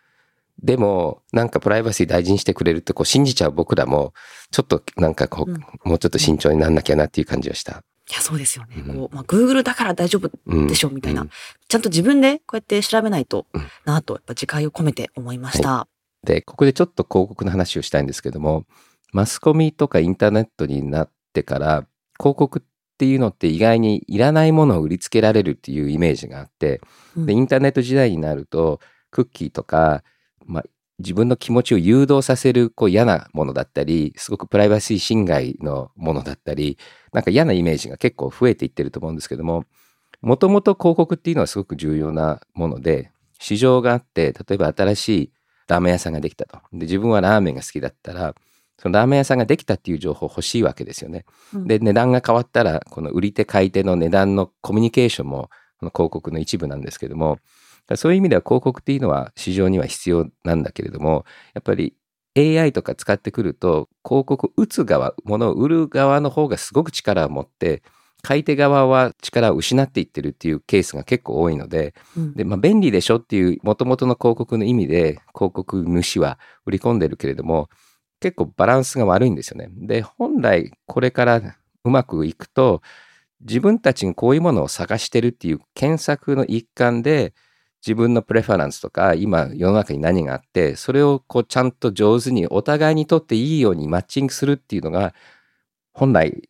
[0.64, 4.14] でも、なんかプライバシー大事にしてくれるってこう信じちゃう僕らも、
[4.52, 7.84] ちょっとなんかこう、うんもうちょっと慎重になんなきゃなっていう感じがした。
[8.10, 8.76] いや、そうですよね。
[8.78, 11.30] うんこう、まあ、Google だから大丈夫うん、でしょみたいなうん
[11.68, 15.88] ちゃんと自分でこうやって調べないとうんなと、やっぱ自戒を込めて思いました。
[16.24, 18.66] で、ここでちょっと広告の話をしたいんですけども、
[19.12, 21.88] マスコミとかインターネットになってから、
[22.20, 22.62] 広告っ
[22.98, 26.82] ていうのって意外にいらないものを売りつけられるっていうイメージがあって、
[27.18, 30.04] うんで、インターネット時代になると、クッキーとか、
[30.46, 30.64] まあ、
[31.00, 36.78] 自分の気持ちを誘導させるこう嫌なものだったり、すごくプライバシー侵害のものだったり、
[37.12, 39.66] なんか嫌なイメージが結構増えていってると思うんですけども、
[40.22, 45.32] もともと広告っていうのはすごく重要なもので、市場があって、例えば新しい
[45.68, 46.60] ラーメン屋さんができたと。
[46.72, 48.36] で、自分はラーメンが好きだったら、
[48.78, 51.26] そのラーメン屋さんができたっていう情報欲しいわけですよね。
[51.54, 55.50] うんで、値段が変わったら、この売り手買い手の値段のコミュニケーションも、
[55.80, 57.40] この広告の一部なんですけども、
[57.98, 61.96] そういう意味では広告っていうのは市場には必要なんだけれども、やっぱり
[62.38, 67.84] AI とか使ってくると、広告打つ側、物を売る側の方がすごく力を持って、
[68.22, 77.70] 買い手側は力を失っていってるっていうケースが結構多いので、うんで、まあ、便利でしょっていう元々の広告の意味で広告主は売り込んでるけれども、
[78.20, 79.70] 結構バランスが悪いんですよね。
[79.72, 81.42] で、本来これから
[81.84, 82.82] うまくいくと、
[83.42, 87.34] 自分たちがこういうものを探してるっていう検索の一環で、
[87.86, 95.14] 自分のプレファランスとか、今世の中に何があって、それをこうちゃんと上手にお互いにとっていいようにマッチングするっていうのが、
[95.94, 96.50] 本来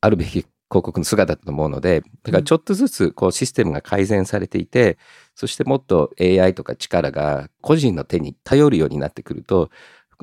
[0.00, 0.30] あるべき
[0.70, 4.98] 広告の姿だと思うので、だからちょっとずつこうシステムが改善されていて、
[5.34, 9.70] そしてもっと AI とか力が個人の手に頼るようになってくると、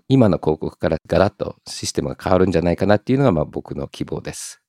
[0.07, 4.61] 今の広告からガラッとシステムが変わるんじゃないかなっていうのがまあ僕の希望です。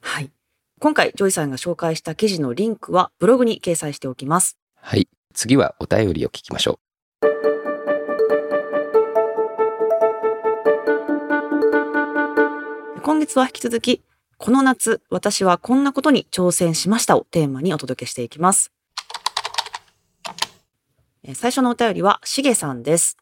[0.00, 0.30] はい。
[0.78, 4.58] 今回、ジョイさんが紹介した記事のリンクはブログに掲載しておきます。
[4.74, 5.08] はい。
[5.36, 6.86] 次はお便りを聞きましょう
[13.02, 14.02] 今月は引き続き、
[14.36, 18.72] この夏、私はこんなことに挑戦しましたをテーマにお届けしていきます。
[21.22, 23.16] え最初のお便りは、しげさんです。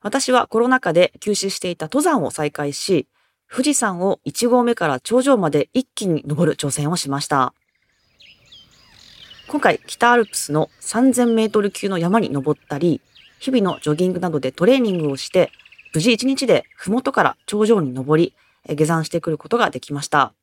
[0.00, 3.06] 私はコロナ禍で休止していた登山を再開し、
[3.48, 7.54] 富士山を1合目から頂上まで一気に登る挑戦をしました。
[9.48, 13.00] 今回、北アルプスの3000メートル級の山に登ったり、
[13.38, 15.52] 日々のジョギングなどでトレーニングをして、
[15.94, 18.34] 無事1日で麓から頂上に登り、
[18.68, 20.34] 下山してくることができました。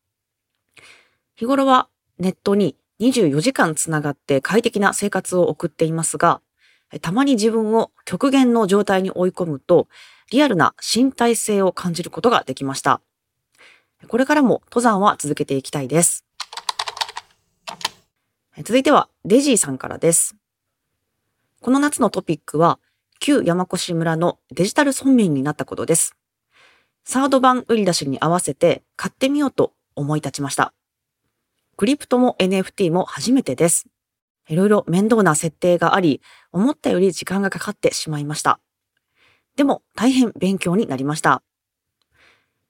[1.36, 6.40] 日頃はネットに24時間つながって快適な生活を送っていますが、
[7.02, 9.90] たまに自分を極限の状態に追い込むと、
[10.32, 13.02] リアルな身体性を感じることができました。
[14.08, 16.26] これからも登山は続けていきたいです。
[18.60, 20.36] 続いては、レジーさんからです。
[21.60, 22.80] この夏のトピックは、
[23.20, 26.16] 旧山越村のデジタル村民になったことです。
[27.04, 30.72] サード版売り出しに合わせて買ってみようと思い立ちました。
[31.78, 33.88] クリプトも NFT も初めてです。
[34.48, 38.60] いろいろ面倒な設定があり、思ったより時間がかかってしまいました。
[39.56, 41.42] でも大変勉強になりました。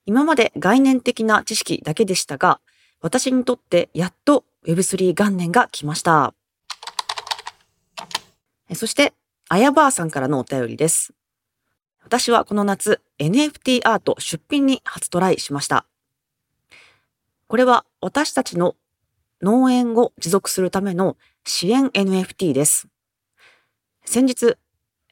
[0.05, 2.61] 今まで概念的な知識だけでしたが、
[3.03, 6.33] 私にとってやっと Web3 元年が来ました。
[8.75, 9.13] そして、
[9.49, 11.13] あやばあさんからのお便りです。
[12.05, 15.85] 私はこの夏 NFT アート出品に初トライしました。
[17.47, 18.77] これは私たちの
[19.41, 22.87] 農園を持続するための支援 NFT です。
[24.05, 24.55] 先日、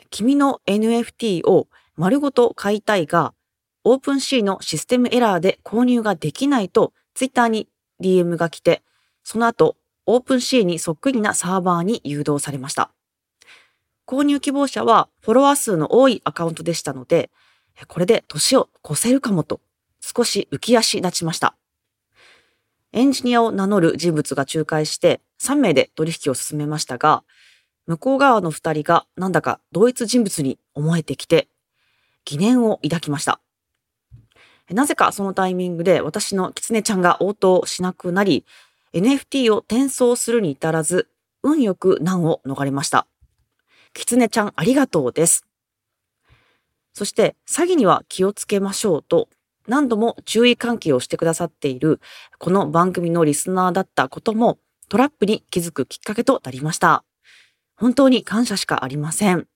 [0.09, 3.33] 君の NFT を丸ごと買いたいが、
[3.83, 7.67] OpenSea のシステムエラーで購入ができないと Twitter に
[8.01, 8.83] DM が来て、
[9.23, 12.91] その後、 OpenSea にそっくりなサーバーに誘導されました。
[14.07, 17.29] 購入希望者はフォロワー数の多いアカウントでしたので、
[17.87, 19.61] これで年を越せるかもと
[20.01, 21.55] 少し浮き足立ちました。
[22.91, 27.23] エンジニアを名乗る人物が仲介して3名で取引を進めましたが、
[27.87, 31.47] 向こう側の2人がなんだか同一人物に思えてきて、
[32.25, 33.39] 疑念を抱きました。
[34.73, 38.45] なぜかそのタイミングで私の狐ちゃんが応答しなくなり、
[38.93, 41.09] NFT を転送するに至らず、
[41.43, 43.07] 運よく難を逃れました。
[43.93, 45.45] キツネちゃんありがとうです。
[46.93, 49.29] そして、詐欺には気をつけましょうと、
[49.67, 51.99] 何度も注意喚起をしてくださっている、
[52.37, 57.05] この番組のリスナーだったことも、トラップに気づくきっかけとなりました。
[57.75, 59.47] 本当に感謝しかありません。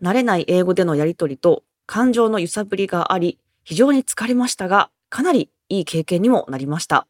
[0.00, 3.38] 慣れない英語でのやりとりと感情の揺さぶりがあり、
[3.68, 7.06] 非常に疲れましたが、かなりいい経験にもなりました。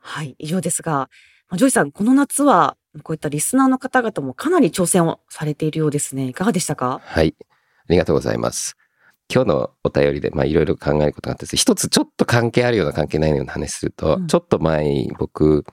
[0.00, 1.08] はい、以上ですが、
[1.54, 6.26] ジョイさん、この夏は、こういったリスナーの方々もかなり挑戦をされているようですね。
[6.26, 7.00] いかがでしたか？
[7.04, 7.36] はい。
[7.38, 7.44] あ
[7.90, 8.76] りがとうございます。
[9.32, 15.64] 今日のお便りで、まあいろいろ考えることがあって一つちょっと関係あるような関係ないような話すると、うんちょっと前に僕、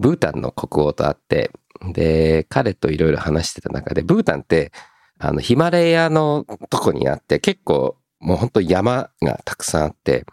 [0.00, 1.52] ブータンの国王と会って、
[1.92, 4.72] で、彼といろいろ話してた中で、ブータンって、
[5.20, 10.24] あの、ヒマラヤのとこにあって、結構、もう本当山がたくさんあって、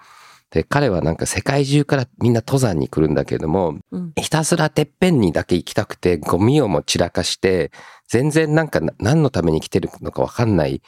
[0.51, 4.13] で、彼はなんか世界中からみんな登山に来るんだけども、うん。
[4.15, 7.71] ひたすらてっぺんにだけ行きたくて、ゴミをも散らかして、
[8.07, 10.81] 全然なんかな何のために来てるのかわかんない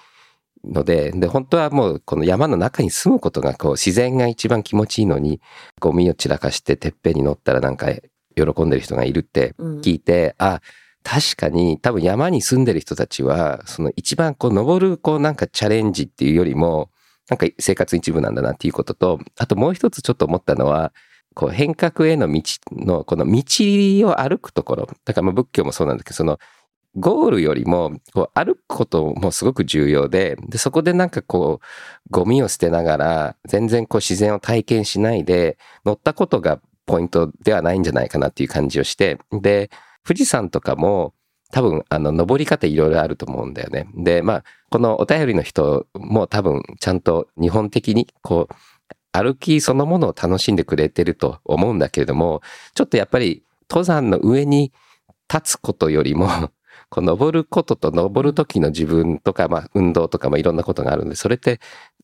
[0.63, 5.41] ので、で、本当はもうこの山の中に住むことがこう自然が一番気持ちいいのに、
[5.79, 7.87] ゴミを散らかしててっぺんに乗ったらなんか
[8.35, 10.61] 喜んでる人がいるってうん聞いて、あ、
[11.07, 16.91] 確かに多分山に住んでる人たちは、その一番こう登るこうなんかチャレンジっていうよりも、
[17.29, 20.91] なんか生活一部なんだなっていうことと、あともう一つちょっと思ったのは、
[21.33, 22.41] こう変革への道
[22.73, 23.41] の、この道
[24.09, 24.89] を歩くところ。
[25.05, 26.39] だからまあ仏教もそうなんだけど、その
[26.97, 31.65] ゴールよりもこう歩くこともすごく重要で、で、そこでなんかこう、
[32.09, 39.69] ゴミを捨てながら、全然こう自然を体験しないで、乗ったことがポイントではないんじゃないかなっていう感じをして、で、
[40.07, 41.13] 富士山とかも
[41.51, 43.87] 多分あの登り方いろいろあると思うんだよね。
[43.95, 48.55] で、まあ、このお便りの人も多分ちゃんと日本的にこう
[49.11, 52.41] 歩きそのものを楽しんでくれてると思うんだけれども、
[52.75, 54.71] ちょっとやっぱり登山の上に
[55.33, 56.27] 立つことよりも、
[56.89, 61.59] こう登ることと登る時の自分とか、まあ運動とか、まあいろんなことがあるんで、それって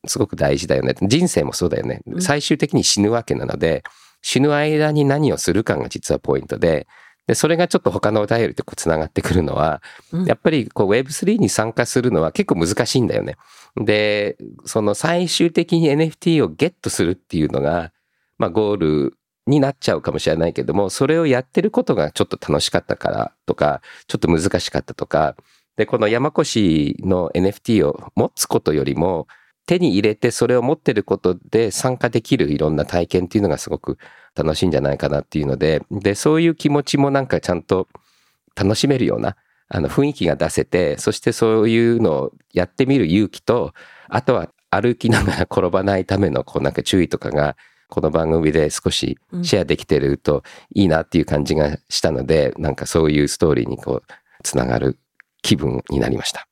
[0.06, 0.96] すごく大事だよね。
[1.02, 2.18] 人生もそうだよねう。
[2.18, 3.84] ん最終的に死ぬわけなので、
[4.22, 6.88] 死ぬ間に何をするかが実はポイントで、
[7.28, 13.38] で、それがちょっと他のお便りとこうつながってくるのは、うんやっぱりこう Web3 に参加するのは結構難しいんだよね。
[13.78, 17.92] で、その最終的に NFT をゲットするっていうのが、
[18.38, 19.18] まあゴール
[19.48, 25.36] になっちゃうかもしれないけども、それをやってることがちょっと楽しかったからとか、ちょっと難しかったとか、
[25.78, 29.28] で、この山越の NFT を持つことよりも、
[29.66, 33.98] 手に入れてそれを持ってることで参加できるいろんな体験っていうのがすごく
[34.36, 37.88] 楽しいんじゃないかなっていうので、で、そういう気持ちもなんかちゃんと
[38.56, 39.36] 楽しめるような、
[39.70, 43.74] あの雰囲気が出せて、そしてそういうのをやってみる勇気と、
[44.10, 47.56] あとは歩きながら転ばないためのこうなんか注意とかが、
[47.90, 50.44] この番組で少しシェアできてると
[50.74, 54.98] いいなっていう感じがしたので、なんかそういうストーリーにこう、つながる
[55.44, 56.48] 気分になりました。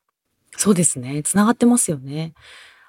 [0.55, 1.23] そうですね。
[1.23, 2.33] つながってますよね。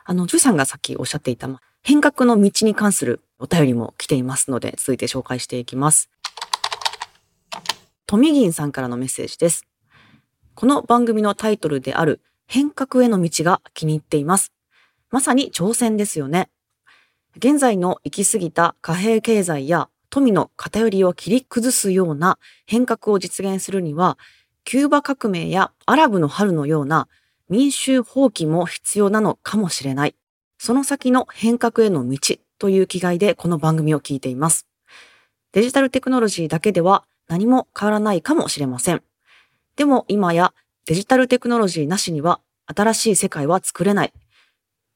[0.05, 1.49] あの、ジョイさんがさっきおっしゃっていた、
[1.83, 6.11] 変革の道に関するお便りも来ていますので、続いて紹介していきます。
[8.07, 9.67] トミギンさんからのメッセージです。
[10.55, 14.53] この番組のタイトルである変革への道が気に入っています。
[15.11, 16.51] まさに挑戦ですよね。
[17.37, 24.19] 現在の行き過ぎた貨幣経済や富の偏りを切り崩すような変革を実現するには、
[24.65, 27.09] キューバ革命やアラブの春のような
[27.53, 30.15] 民衆放棄も必要なのかもしれない。
[30.57, 34.67] その先の変革への道という気概でこの番組を聞いています。
[35.53, 39.03] デジタルテクノロジーだけでは何も変わらないかもしれません。
[39.77, 40.55] でも今や
[40.87, 42.41] デジタルテクノロジーなしには
[42.75, 44.15] 新しい世界は作れない。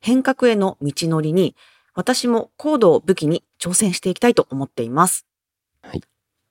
[0.01, 1.55] 変革への道のりに
[1.93, 5.27] 私もコードを武器に挑戦していきたいと思っています。
[5.83, 6.01] はい。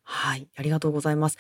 [0.06, 0.47] はい。
[0.56, 1.38] ありがとうございます。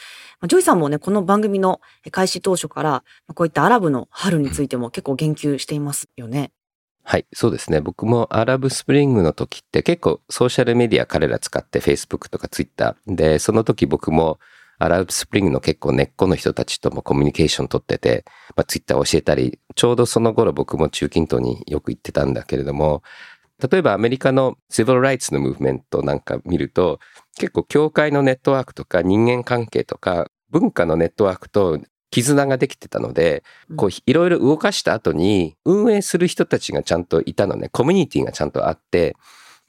[0.47, 3.03] ジョイさんもね、この番組の開始当初から、
[3.33, 6.51] こういったアラブの春についても結構言及していますよね。
[7.03, 7.79] はい、そうですね。
[7.79, 14.39] 僕も Arab Spring の時って結構ソーシャルメディア彼ら使って Facebook とか Twitter で、その時僕も
[14.79, 23.03] アラブスプリングの結構根っこの人たちともコミュニケーション取ってて、まあ、Twitter 教えたり、ちょうどその頃僕も中近東によく行ってたんだけれども、
[23.61, 26.99] 例えばアメリカのシビルライツのムーブメントなんか見ると、
[27.37, 31.79] 結構教会のネットワークとか人間関係とか文化のネットワークと
[32.11, 33.43] 絆ができてたので、
[33.75, 39.15] こういろいろ動かした後に運営する人たちがちゃんといたのね、コミュニティがちゃんとあって、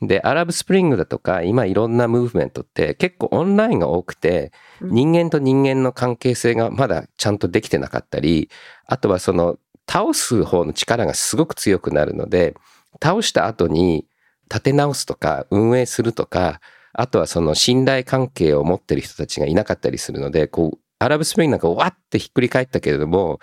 [0.03, 4.91] で、アラブスプリングだとか、今いろんなムーブメントって結構オンラインが多くて、うん。
[4.91, 8.51] 人間と人間の関係性がまだちゃんとできてなかったり、
[8.87, 9.59] あとはその
[9.89, 12.55] 倒す方の力がすごく強くなるので、
[13.03, 14.07] 倒した後に
[14.51, 16.61] 立て直すとか運営するとか、
[16.92, 23.38] あとはその信頼関係を持ってる人たちがいなかったりするので、こう、アラブスプリングなんかわってひっくり返ったけれども、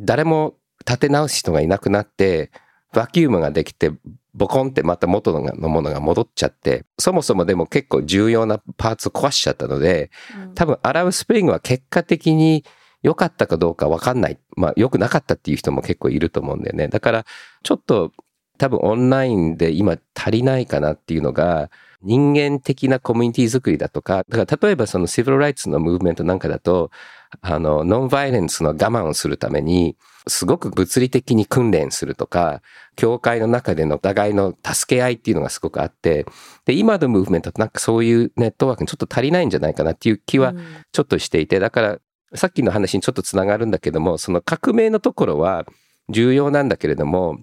[0.00, 0.54] 誰も
[0.86, 2.50] 立て直す人がいなくなって、
[2.94, 3.92] バキュームができて、
[4.32, 10.10] ボコンってまた元のものが戻っちゃって、そもそもでも結構重要なパーツを壊しちゃったので、
[10.54, 12.64] 多分アラブスプリングは結果的に
[13.02, 14.38] 良かったかどうかわかんない。
[14.56, 16.88] まあ良くなかったっていう人も結構いると思うんだよね。
[16.88, 17.26] だから
[17.62, 18.12] ちょっと
[18.58, 21.70] 多分オンラインで今足りないかなっていうのが
[22.02, 26.90] 人間的なコミュニティ作りだとか、だから例えばそのシビルライツのムーブメントなんかだと、
[27.40, 29.96] あの、ノンバイレンスの我慢をするために、
[30.28, 32.62] すごく物理的に訓練するとか、
[32.96, 36.26] 教会の中でのお互いの助け合いっていうのがすごくあって、
[36.66, 40.54] で、今のムーブメントってなんかそういうネットワークにちょっと足りないんじゃないかなっていう気は
[40.92, 41.98] ちょっとしていて、だから
[42.34, 45.66] さっきの話にちょっとつながるんだけども、その革命のところは
[46.10, 47.38] 重要なんだけれども、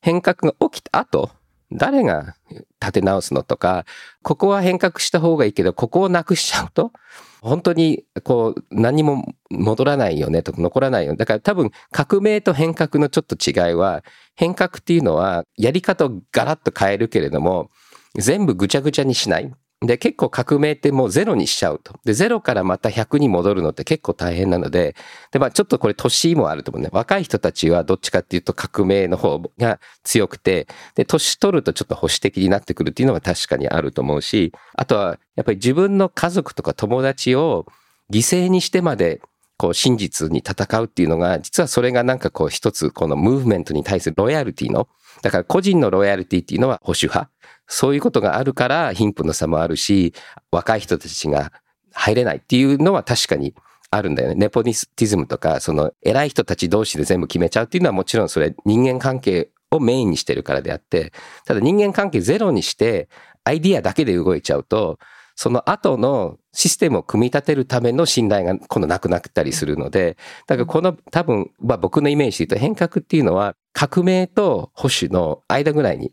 [0.00, 1.30] 変革が起きた後、
[1.72, 2.34] 誰が
[2.80, 3.84] 立て直すのとか、
[4.22, 6.92] ここは変革した方がいいけど、ここをなくしちゃうと、
[7.40, 11.16] 本当にこう何も戻らないよねとか残らないよね。
[11.16, 14.02] だから多分革命と変革のちょっと違いは、
[14.34, 17.70] 変革っていうのはやり方をガラッと変えるけれども、
[18.16, 19.52] 全部ぐちゃぐちゃにしない。
[19.82, 21.98] で、結構革命ってもうゼロにしちゃうと。
[22.04, 24.94] で、ゼロからまた100に戻るのって結構大変なので、
[25.32, 26.90] で、まあちょっとこれ年もあると思うね。
[26.92, 37.66] 若い人たちはどっちかっていうと革命の方が強くて、で、年取るとちょっと保守的になってくるっていうのは確かにあると思うし、あとはやっぱり自分の家族とか友達を
[38.12, 39.22] 犠牲にしてまで
[39.56, 44.88] こう真実に戦うっていうのが、実はそれがなんかこう一つこのムーブメントに対するロイヤリティの、
[45.22, 47.30] だから個人のロイヤリティっていうのは保守派。
[47.70, 50.12] そういうことがあるから貧富の差もあるし、
[50.50, 51.52] 若い人たちが
[51.92, 53.54] 入れないっていうのは確かに
[53.90, 54.34] あるんだよね。
[54.34, 61.12] ネポニスティズムとか、その偉い人たち同士で全部決めちゃうっていうのはもちろんそれ人間関係をメインにしてるからであって、
[61.46, 63.08] ただ人間関係ゼロにして
[63.44, 64.98] アイディアだけで動いちゃうと、
[65.36, 70.16] その後のシステムを組み立てるための信頼が今度なくなったりするので、
[70.46, 76.10] だからこの多分、まあ僕のイメージで言うと変革っていうのは革命と保守の間ぐらいに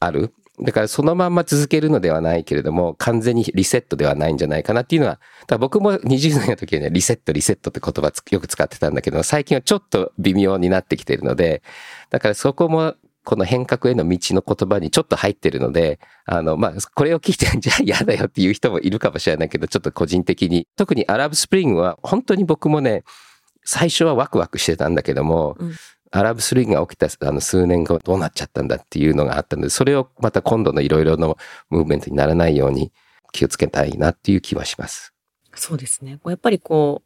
[0.00, 0.34] ある。
[0.62, 11.62] だからそのまんま続けるのではないけれども、完全にリセットではないんじゃないかなっていうのは、だ僕も20代の時はね、リセット、リセットって言葉よく使ってたんだけど、最近はちょっと微妙になってきてるので、
[12.10, 12.94] だからそこも
[13.24, 23.04] この変革への道の言葉にちょっと入ってるので、あの、まあ、これを聞いて、じゃあ嫌だよっていう人もいるかもしれないけど、ちょっと個人的に、特にアラブスプリングは本当に僕もね、
[23.64, 25.74] 最初はワクワクしてたんだけども、うん。
[26.12, 31.38] アラブスリーグが起きたあの数年後どうなっちゃったんだっていうのがあったので、それをまた今度のいろいろの
[31.70, 32.92] ムーブメントにならないように
[33.32, 35.14] 気をつけたいなっていう気はします。
[35.54, 36.20] そうですね。
[36.24, 37.02] やっぱりこ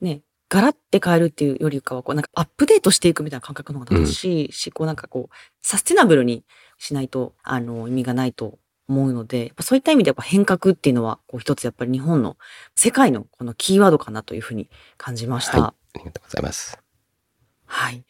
[0.00, 6.44] う、ね、ガラって変えるっていうよりかは、こうなんかアップデートしていくみたいな感覚の方が正しいし、うん、こうなんかこう、サステナブルに
[6.78, 12.36] しないと、あの、意味がないと思うので、そういった意味でやっぱ変革っていうのは、こう一つやっぱり日本の
[12.74, 15.60] 世界のこのキーワードかなというふうに感じました。
[15.60, 16.89] はい、ありがとうございます。
[17.70, 18.04] はい。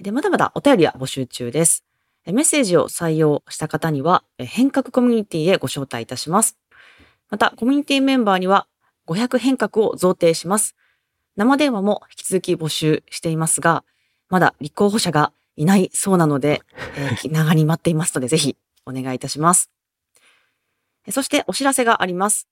[0.00, 1.84] で、まだまだお便りは募集中です。
[2.26, 6.56] メッセージを採用した方には、変革コミュニティへご招待いたします。
[7.28, 8.68] また、コミュニティメンバーには
[9.08, 10.76] 500変革を贈呈します。
[11.36, 13.84] 生電話も引き続き募集していますが、
[14.28, 16.62] まだ立候補者がいないそうなので、
[16.96, 18.56] えー、 気長に待っていますので、ぜひ
[18.86, 19.70] お願いいたします。
[21.10, 22.46] そしてお知らせがあります。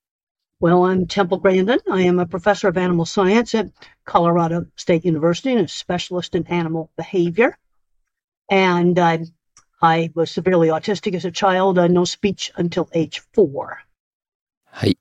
[0.61, 1.79] Well, I'm Temple Grandin.
[1.89, 3.71] I am a professor of animal science at
[4.05, 7.57] Colorado State University and a specialist in animal behavior.
[8.51, 9.19] And uh,
[9.81, 13.85] I was severely autistic as a child, uh, no speech until age four.
[14.65, 14.99] はい。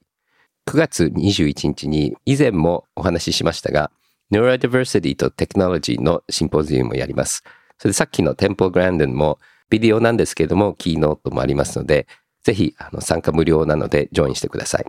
[0.68, 3.90] 9月21日に以前もお話ししましたが、
[4.32, 7.42] Neurodiversity と Technology のシンポジウムをやります。
[7.80, 9.40] それでさっきの Temple Grandin も
[9.72, 12.06] ビデオなんですけれども、キーノートもありますので、
[12.44, 14.86] ぜひあの参加無料なのでジョインしてください。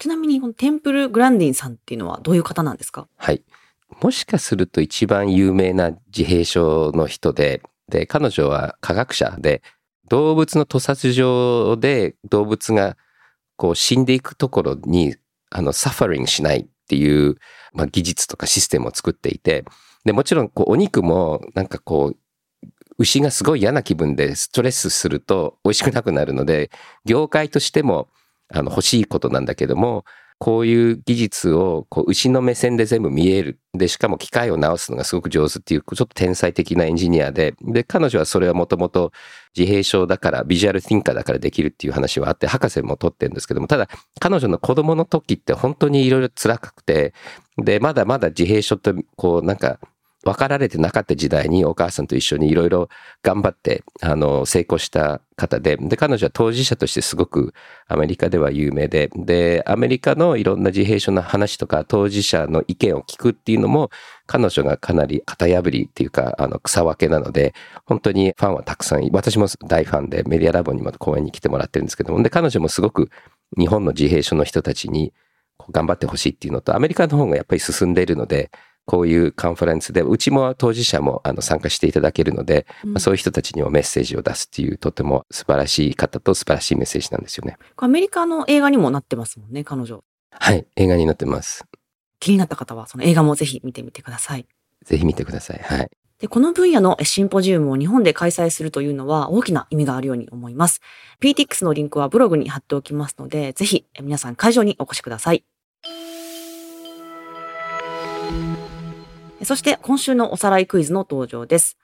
[0.00, 3.06] ちなみに、このテンプル・グランディンさんっていうのはどういう方なんですか？
[3.16, 3.42] はい。
[4.00, 9.62] もしかすると一番有名な自閉症の人で、で、彼女は科学者で、
[10.08, 12.96] 動物の屠殺場で動物が
[13.56, 15.16] こう死んでいくところに、
[15.50, 17.36] あの、サファリングしないっていう、
[17.74, 19.64] まあ、技術とかシステムを作っていて、
[20.04, 26.70] で、もちろん、こう、お肉も、なんかこう、牛がすごい嫌な気分でストレスすると美味しくなくなるので、
[27.04, 28.08] 業界としても
[28.52, 30.04] あの欲しいことなんだけども、
[30.40, 33.60] こういう技術をこう牛の目線で全部見える。
[33.74, 39.12] で、しかも機械を直すのがすごく上手っていう、ちょっと天才的なエンジニアで、で、彼女はそれはもともと
[39.54, 47.12] 自閉症だから、ビジュアルティンカーだからできるっていう話はあって、博士も取ってるんですけども、ただ、彼女の子供の時って本当にいろいろ辛くて、
[47.58, 49.78] で、まだまだ自閉症って、こう、なんか、
[50.24, 52.88] 分かられてなかった時代にお母さんと一緒にいろいろ
[53.22, 57.54] 頑張って、あの、成功した方で、で、彼女は当事者としてすごく
[57.88, 63.90] アメリカでは有名で、で、アメリカのいろんな自閉症の話とか当事者の意見を聞くっていうのも、
[64.26, 67.54] 彼女がかなり型破りっていうか、あの、草分けなので、
[67.86, 73.10] 本当にファンはたくさん、私も大ファンでメディアラボにも公演に来てもらってるんですけども、で、彼女もすごく
[73.58, 75.12] 日本の自閉症の人たちに、
[75.70, 78.50] 頑張ってほしいっていうのと、アメリカの方がやっぱり進んでいるので、
[78.86, 87.56] こういうカンファレンスで、うちも当事者もあの参加していただけるので、うんまあそういう人たちにもメッセージを出すっていう、とても素晴らしい方と素晴らしいメッセージなんですよね。
[87.76, 90.02] アメリカの映画にもなってますもんね、彼女。
[90.32, 91.64] はい、映画になってます。
[92.18, 94.46] 気になった方は、その映画もぜひ見てみてください。
[94.84, 95.60] ぜひ見てください。
[95.62, 95.90] はい。
[96.20, 100.80] で、この分野のシンポジウムを日本で開催するというのは大きな意味があるように思います。
[101.20, 105.44] PTX のリンクはブログに貼っておきますので、ぜひ皆さん会場にお越しください。
[109.44, 111.78] そして今週のおさらいクイズの登場です。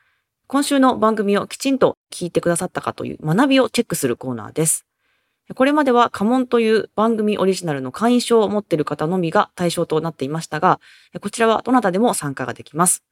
[0.47, 4.87] 今週の番組をきちんと聞いてくださったかという学びをチェックするコーナーです。
[5.55, 10.81] これまではカモンという番組オリジナルの会員証を持っている方のみが対象となっていましたが、
[11.21, 13.05] こちらはどなたでも参加ができます。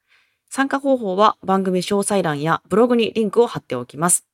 [0.50, 4.26] 参加方法は番組詳細欄やブログにリンクを貼っておきます。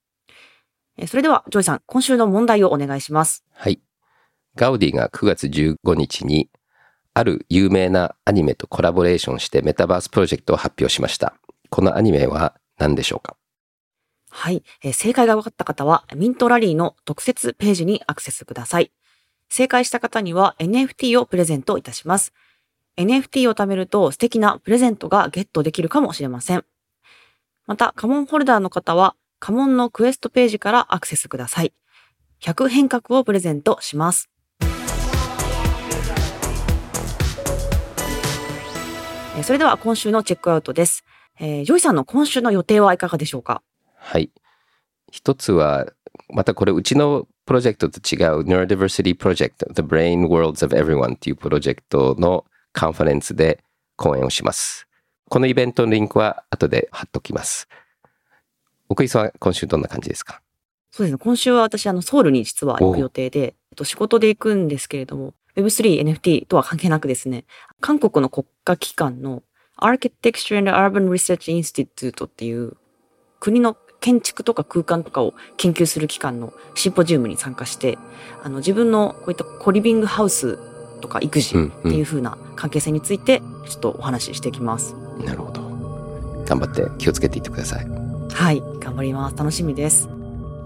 [1.06, 3.44] それでは、ジョイさん、今週の問題をお願いします。
[3.52, 3.80] はい。
[4.56, 6.50] ガウディが9月15日に、
[7.12, 11.34] ある有名なアニメとコラボレーションしてメタバースプロジェクトを発表しました。
[11.68, 13.36] このアニメは何でしょうか？
[14.30, 18.92] はい、えー正解が分かった方は、ミントラリーの特設ページにアクセスください。
[19.48, 22.32] 正解した方には NFT をプレゼントいたします。
[22.96, 26.64] NFT を貯めると素敵なプレゼントがゲットできるかもしれません。
[27.66, 31.72] また、カモンホルダーの方は、カモンのクエストページからアクセスください。
[32.40, 34.28] 100変革をプレゼントします。
[39.40, 41.02] えーそれでは今週のチェックアウトです。
[41.38, 43.62] えージョイさんの今週の予定はいかがでしょうか？
[43.96, 44.30] はい。
[45.10, 45.86] 一つは、
[46.28, 53.64] またこれうちのプロジェクトと違う Neurodiversity Project The Brain Worlds of Everyone っていうプロジェクトのカンファレンスで
[53.96, 54.86] 講演をします。
[55.30, 57.66] このイベントのリンクは後で貼っときます。
[58.90, 60.42] 奥井さんは今週どんな感じですか？
[60.90, 61.18] そうですね。
[61.18, 67.44] 今週は私、あの、ソウルに実は行く予定で、と、仕事で行くんですけれども、Web3、NFT とは関係なくですね、
[67.80, 69.42] 韓国の国家機関の
[69.80, 72.76] Architecture and Urban Research Institute っていう
[73.40, 77.98] 国の建築とか空間とかを研究する機関のシンポジウムに参加して、
[78.42, 80.58] あの、自分のこういったコリビングハウス
[81.00, 84.94] とか育児っていう風な関係性について、ちょっとお話ししていきます。
[85.24, 85.62] なるほど。
[86.46, 87.86] 頑張って気をつけていってください。
[88.30, 88.62] はい。
[88.80, 89.36] 頑張ります。
[89.36, 90.08] 楽しみです。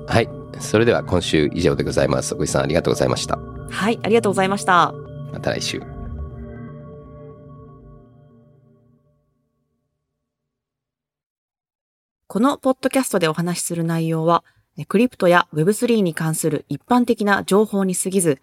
[0.07, 0.29] はい。
[0.61, 2.35] それでは今週以上でございます。
[2.35, 3.39] 奥井さんありがとうございました。
[3.75, 3.99] はい。
[4.03, 4.95] ありがとうございました。
[5.33, 5.83] また来週。
[12.27, 14.45] このポッドキャストでお話しする内容は、
[14.89, 18.41] クリプトや Web3 に関する一般的な情報に過ぎず、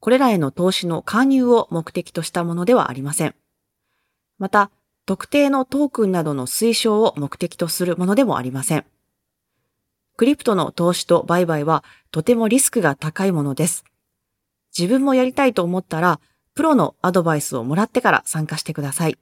[0.00, 3.34] これらへの投資の勧誘を目的としたものではありません。
[4.38, 4.70] また、
[5.06, 8.84] 特定のトークンなどの推奨を目的とするものでもありません。
[10.16, 13.84] クリプトの投資と売買はとてもリスクが高いものです。
[14.76, 16.20] 自分もやりたいと思ったら、
[16.54, 19.18] プロのアドバイスをもらってから参加してください。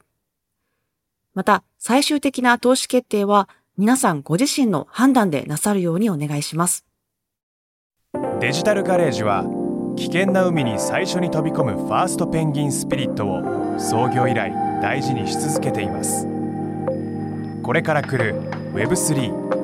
[1.35, 6.85] また、最終的な投資決定は皆さんご自身の判断でなさるようにお願いします。
[8.41, 9.45] デジタルガレージは
[9.97, 14.53] 危険な海に最初に飛び込むファーストペンギンスピリットを創業以来
[14.83, 16.27] 大事にし続けています
[17.63, 18.41] これから来る
[18.75, 19.64] Web3